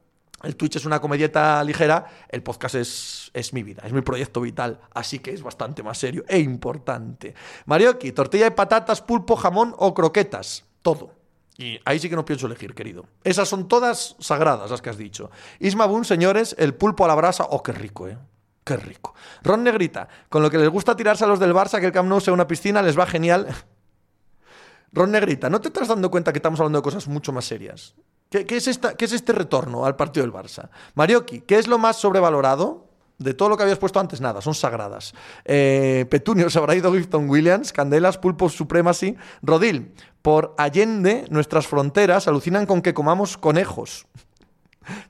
[0.42, 4.40] el Twitch es una comedieta ligera, el podcast es, es, mi vida, es mi proyecto
[4.40, 7.34] vital, así que es bastante más serio e importante.
[7.66, 11.21] Marioki, tortilla de patatas, pulpo, jamón o croquetas, todo.
[11.58, 13.06] Y ahí sí que no pienso elegir, querido.
[13.24, 15.30] Esas son todas sagradas las que has dicho.
[15.60, 18.18] Isma Boon, señores, el pulpo a la brasa, oh, qué rico, ¿eh?
[18.64, 19.14] Qué rico.
[19.42, 22.20] Ron Negrita, con lo que les gusta tirarse a los del Barça, que el Camp
[22.20, 23.48] sea una piscina, les va genial.
[24.92, 27.94] Ron Negrita, ¿no te estás dando cuenta que estamos hablando de cosas mucho más serias?
[28.30, 30.68] ¿Qué, qué, es, esta, ¿Qué, es este retorno al partido del Barça?
[30.94, 32.88] Marioki, ¿qué es lo más sobrevalorado?
[33.18, 35.14] De todo lo que habías puesto antes, nada, son sagradas.
[35.44, 39.92] Eh, Petunio, se habrá ido Gifton Williams, Candelas, Pulpo Supremacy, Rodil.
[40.22, 44.06] Por Allende, nuestras fronteras alucinan con que comamos conejos.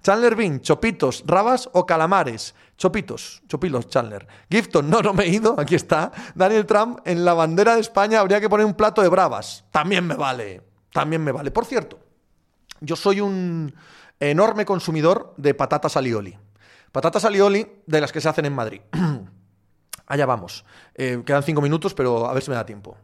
[0.02, 2.54] Chandler Bean, chopitos, rabas o calamares.
[2.76, 4.26] Chopitos, chopilos, Chandler.
[4.50, 6.10] Gifton, no, no me he ido, aquí está.
[6.34, 9.64] Daniel Trump, en la bandera de España habría que poner un plato de bravas.
[9.70, 11.50] También me vale, también me vale.
[11.50, 12.00] Por cierto,
[12.80, 13.74] yo soy un
[14.18, 16.38] enorme consumidor de patatas alioli.
[16.90, 18.80] Patatas alioli de las que se hacen en Madrid.
[20.06, 20.64] Allá vamos.
[20.94, 22.96] Eh, quedan cinco minutos, pero a ver si me da tiempo.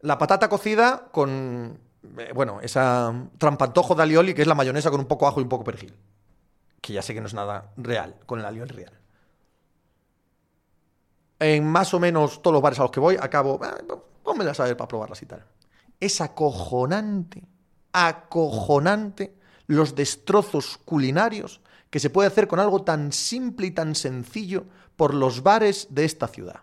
[0.00, 1.78] La patata cocida con,
[2.18, 5.42] eh, bueno, esa trampantojo de alioli, que es la mayonesa con un poco ajo y
[5.42, 5.94] un poco perejil.
[6.80, 8.92] Que ya sé que no es nada real, con el alioli real.
[11.40, 14.54] En más o menos todos los bares a los que voy, acabo, eh, pónmela a
[14.54, 15.44] saber para probarlas y tal.
[16.00, 17.42] Es acojonante,
[17.92, 19.34] acojonante
[19.66, 24.64] los destrozos culinarios que se puede hacer con algo tan simple y tan sencillo
[24.96, 26.60] por los bares de esta ciudad.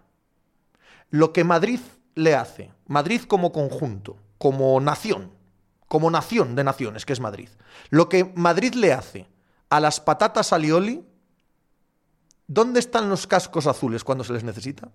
[1.10, 1.80] Lo que Madrid
[2.16, 5.32] le hace, Madrid como conjunto, como nación,
[5.88, 7.50] como nación de naciones que es Madrid,
[7.90, 9.28] lo que Madrid le hace
[9.70, 11.06] a las patatas alioli,
[12.48, 14.90] ¿dónde están los cascos azules cuando se les necesita?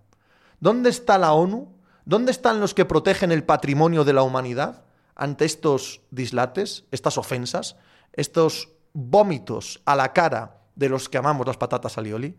[0.58, 1.74] ¿Dónde está la ONU?
[2.04, 7.76] ¿Dónde están los que protegen el patrimonio de la humanidad ante estos dislates, estas ofensas,
[8.12, 12.36] estos vómitos a la cara de los que amamos las patatas alioli?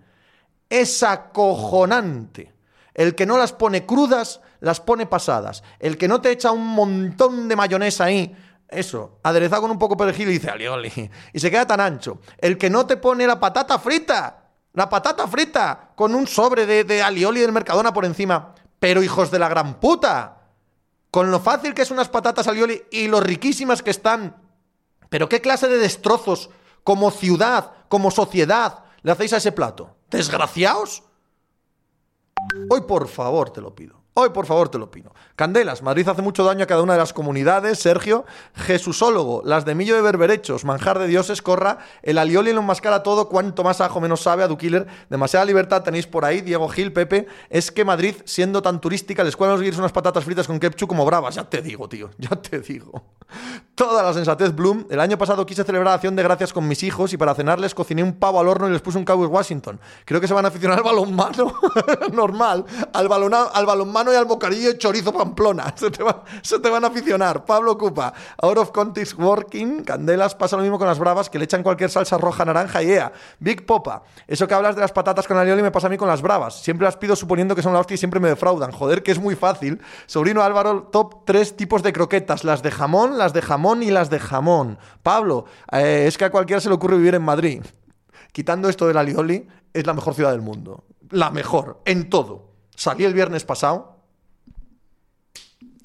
[0.69, 2.53] Es acojonante.
[2.93, 5.63] El que no las pone crudas, las pone pasadas.
[5.79, 8.35] El que no te echa un montón de mayonesa ahí,
[8.71, 11.11] eso, aderezado con un poco de perejil y dice alioli.
[11.33, 12.19] Y se queda tan ancho.
[12.37, 17.03] El que no te pone la patata frita, la patata frita, con un sobre de,
[17.03, 18.55] alioli del Mercadona por encima.
[18.79, 20.37] Pero hijos de la gran puta,
[21.11, 24.37] con lo fácil que son unas patatas alioli y lo riquísimas que están.
[25.09, 26.49] Pero qué clase de destrozos,
[26.83, 29.97] como ciudad, como sociedad, le hacéis a ese plato.
[30.09, 31.03] ¿Desgraciaos?
[32.69, 34.01] Hoy por favor te lo pido.
[34.13, 35.13] Hoy, por favor, te lo pido.
[35.37, 37.79] Candelas, Madrid hace mucho daño a cada una de las comunidades.
[37.79, 38.25] Sergio,
[38.55, 43.29] Jesúsólogo, las de millo de berberechos, manjar de dioses, corra, el alioli lo enmascara todo,
[43.29, 44.85] cuanto más ajo menos sabe a Dukiller.
[45.09, 47.25] Demasiada libertad tenéis por ahí, Diego Gil, Pepe.
[47.49, 51.05] Es que Madrid, siendo tan turística, les cuadran los unas patatas fritas con ketchup como
[51.05, 51.35] bravas.
[51.35, 53.05] Ya te digo, tío, ya te digo.
[53.81, 54.85] Toda la sensatez Bloom.
[54.91, 58.03] El año pasado quise celebrar acción de gracias con mis hijos y para cenarles cociné
[58.03, 59.79] un pavo al horno y les puse un Cowboy Washington.
[60.05, 61.55] Creo que se van a aficionar al balonmano,
[62.13, 62.63] normal,
[62.93, 65.73] al, balón, al balonmano y al bocadillo de chorizo pamplona.
[65.75, 67.43] Se te, va, se te van a aficionar.
[67.43, 68.13] Pablo Cupa,
[68.43, 69.83] out of context working.
[69.83, 72.91] Candelas pasa lo mismo con las bravas que le echan cualquier salsa roja, naranja y
[72.91, 73.11] ea.
[73.39, 76.07] Big Popa, eso que hablas de las patatas con alioli me pasa a mí con
[76.07, 76.61] las bravas.
[76.61, 78.71] Siempre las pido suponiendo que son la hostia y siempre me defraudan.
[78.71, 79.81] Joder, que es muy fácil.
[80.05, 84.09] Sobrino Álvaro, top tres tipos de croquetas: las de jamón, las de jamón y las
[84.09, 84.77] de jamón.
[85.03, 87.61] Pablo, eh, es que a cualquiera se le ocurre vivir en Madrid.
[88.31, 90.85] Quitando esto del alioli, es la mejor ciudad del mundo.
[91.09, 92.51] La mejor, en todo.
[92.75, 93.97] Salí el viernes pasado.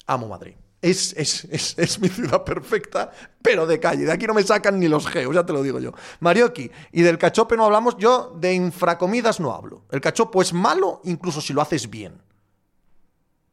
[0.05, 0.55] Amo Madrid.
[0.81, 3.11] Es, es, es, es, mi ciudad perfecta,
[3.41, 4.05] pero de calle.
[4.05, 5.91] De aquí no me sacan ni los geos, ya te lo digo yo.
[6.19, 9.85] Marioki, y del cachope no hablamos, yo de infracomidas no hablo.
[9.89, 12.21] El cachopo es malo incluso si lo haces bien.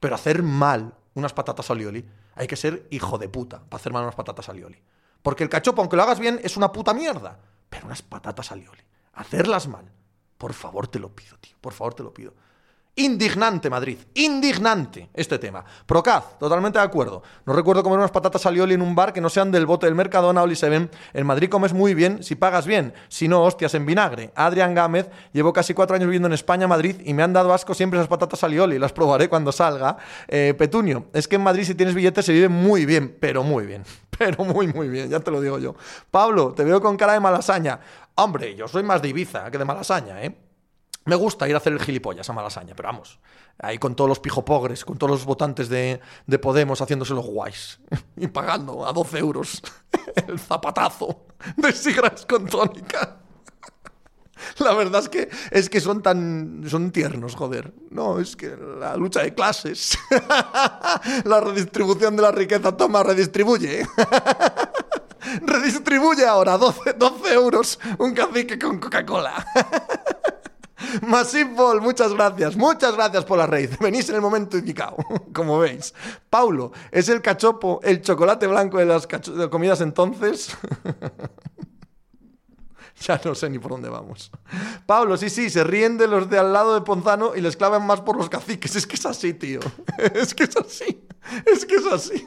[0.00, 2.04] Pero hacer mal unas patatas alioli,
[2.34, 4.82] hay que ser hijo de puta para hacer mal unas patatas alioli.
[5.22, 7.38] Porque el cachopo, aunque lo hagas bien, es una puta mierda.
[7.70, 8.82] Pero unas patatas alioli,
[9.14, 9.90] hacerlas mal,
[10.38, 12.34] por favor te lo pido, tío, por favor te lo pido.
[12.96, 15.64] Indignante Madrid, indignante este tema.
[15.84, 17.24] Procaz, totalmente de acuerdo.
[17.44, 19.96] No recuerdo comer unas patatas alioli en un bar que no sean del bote del
[19.96, 20.88] Mercadona o se ven.
[21.12, 24.30] En Madrid comes muy bien si pagas bien, si no, hostias en vinagre.
[24.36, 27.74] Adrián Gámez, llevo casi cuatro años viviendo en España, Madrid, y me han dado asco
[27.74, 28.78] siempre esas patatas alioli.
[28.78, 29.96] Las probaré cuando salga.
[30.28, 33.66] Eh, Petunio, es que en Madrid si tienes billetes se vive muy bien, pero muy
[33.66, 33.82] bien.
[34.16, 35.74] Pero muy, muy bien, ya te lo digo yo.
[36.12, 37.80] Pablo, te veo con cara de malasaña.
[38.14, 40.36] Hombre, yo soy más de Ibiza que de malasaña, ¿eh?
[41.06, 43.18] Me gusta ir a hacer el gilipollas a Malasaña, pero vamos,
[43.58, 47.80] ahí con todos los pijopogres, con todos los votantes de, de Podemos haciéndose los guays
[48.16, 49.62] y pagando a 12 euros
[50.28, 51.26] el zapatazo
[51.56, 53.18] de sigras con tónica.
[54.58, 56.64] La verdad es que, es que son tan.
[56.66, 57.72] son tiernos, joder.
[57.90, 59.98] No, es que la lucha de clases.
[61.24, 63.86] la redistribución de la riqueza, toma, redistribuye.
[65.42, 69.46] redistribuye ahora 12, 12 euros un cacique con Coca-Cola.
[71.06, 72.56] Masipol, muchas gracias.
[72.56, 73.78] Muchas gracias por la raíz.
[73.80, 74.96] Venís en el momento indicado,
[75.32, 75.94] como veis.
[76.30, 79.06] Paulo, ¿es el cachopo el chocolate blanco de las
[79.50, 80.56] comidas entonces?
[83.00, 84.30] ya no sé ni por dónde vamos.
[84.86, 87.86] Pablo, sí, sí, se ríen de los de al lado de Ponzano y les clavan
[87.86, 88.76] más por los caciques.
[88.76, 89.60] Es que es así, tío.
[90.14, 91.06] Es que es así.
[91.46, 92.26] Es que es así.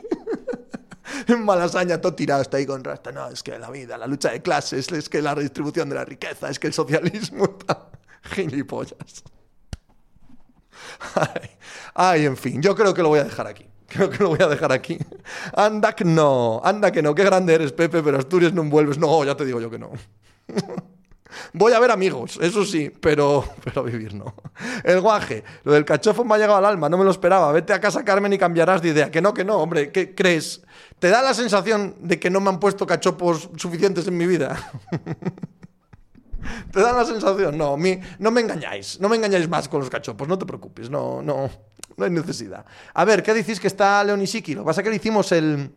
[1.27, 3.11] En Malasaña todo tirado está ahí con rasta.
[3.11, 6.05] No, es que la vida, la lucha de clases, es que la redistribución de la
[6.05, 7.57] riqueza, es que el socialismo.
[8.27, 9.23] Gilipollas.
[11.15, 11.49] Ay,
[11.95, 13.65] ay, en fin, yo creo que lo voy a dejar aquí.
[13.87, 14.97] Creo que lo voy a dejar aquí.
[15.53, 17.15] Anda que no, anda que no.
[17.15, 18.97] Qué grande eres, Pepe, pero Asturias no envuelves.
[18.97, 19.91] No, ya te digo yo que no.
[21.53, 24.35] Voy a ver amigos, eso sí, pero, pero vivir no.
[24.83, 27.51] El guaje, lo del cachofo me ha llegado al alma, no me lo esperaba.
[27.51, 29.11] Vete a casa, Carmen, y cambiarás de idea.
[29.11, 30.61] Que no, que no, hombre, ¿qué crees?
[30.99, 34.71] ¿Te da la sensación de que no me han puesto cachopos suficientes en mi vida?
[36.71, 37.57] ¿Te da la sensación?
[37.57, 37.77] No,
[38.19, 38.99] no me engañáis.
[38.99, 40.89] No me engañáis más con los cachopos, no te preocupes.
[40.89, 41.49] No, no,
[41.95, 42.65] no hay necesidad.
[42.93, 44.55] A ver, ¿qué decís que está Leonisiki?
[44.55, 45.73] Lo que pasa es que le hicimos el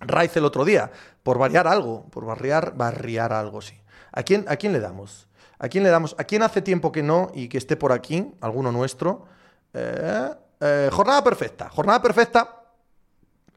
[0.00, 0.90] Raiz el otro día,
[1.22, 3.74] por variar algo, por barriar, barriar algo, sí.
[4.12, 5.26] ¿A quién, ¿A quién le damos?
[5.58, 6.14] ¿A quién le damos?
[6.18, 8.32] ¿A quién hace tiempo que no y que esté por aquí?
[8.40, 9.26] ¿Alguno nuestro?
[9.72, 10.30] Eh,
[10.60, 11.68] eh, jornada perfecta.
[11.70, 12.62] Jornada perfecta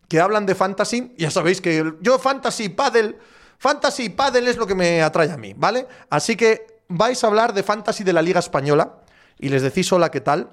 [0.07, 1.13] que hablan de fantasy.
[1.17, 3.17] Ya sabéis que yo fantasy, paddle
[3.57, 5.87] Fantasy Paddle es lo que me atrae a mí, ¿vale?
[6.09, 9.01] Así que vais a hablar de Fantasy de la Liga Española
[9.39, 10.49] y les decís hola, ¿qué tal?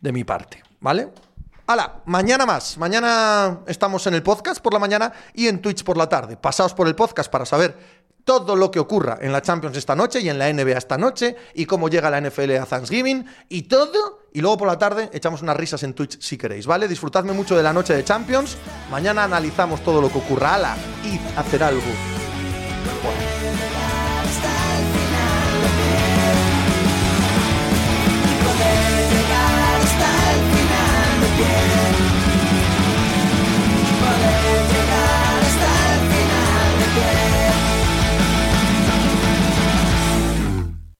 [0.00, 1.10] De mi parte, ¿vale?
[1.66, 2.76] Hala, mañana más.
[2.76, 6.36] Mañana estamos en el podcast por la mañana y en Twitch por la tarde.
[6.36, 7.76] Pasaos por el podcast para saber
[8.24, 11.36] todo lo que ocurra en la Champions esta noche y en la NBA esta noche
[11.54, 14.21] y cómo llega la NFL a Thanksgiving y todo.
[14.34, 16.88] Y luego por la tarde echamos unas risas en Twitch si queréis, ¿vale?
[16.88, 18.56] Disfrutadme mucho de la noche de Champions.
[18.90, 20.54] Mañana analizamos todo lo que ocurra.
[20.54, 20.76] ¡Hala!
[21.04, 21.82] Y hacer algo.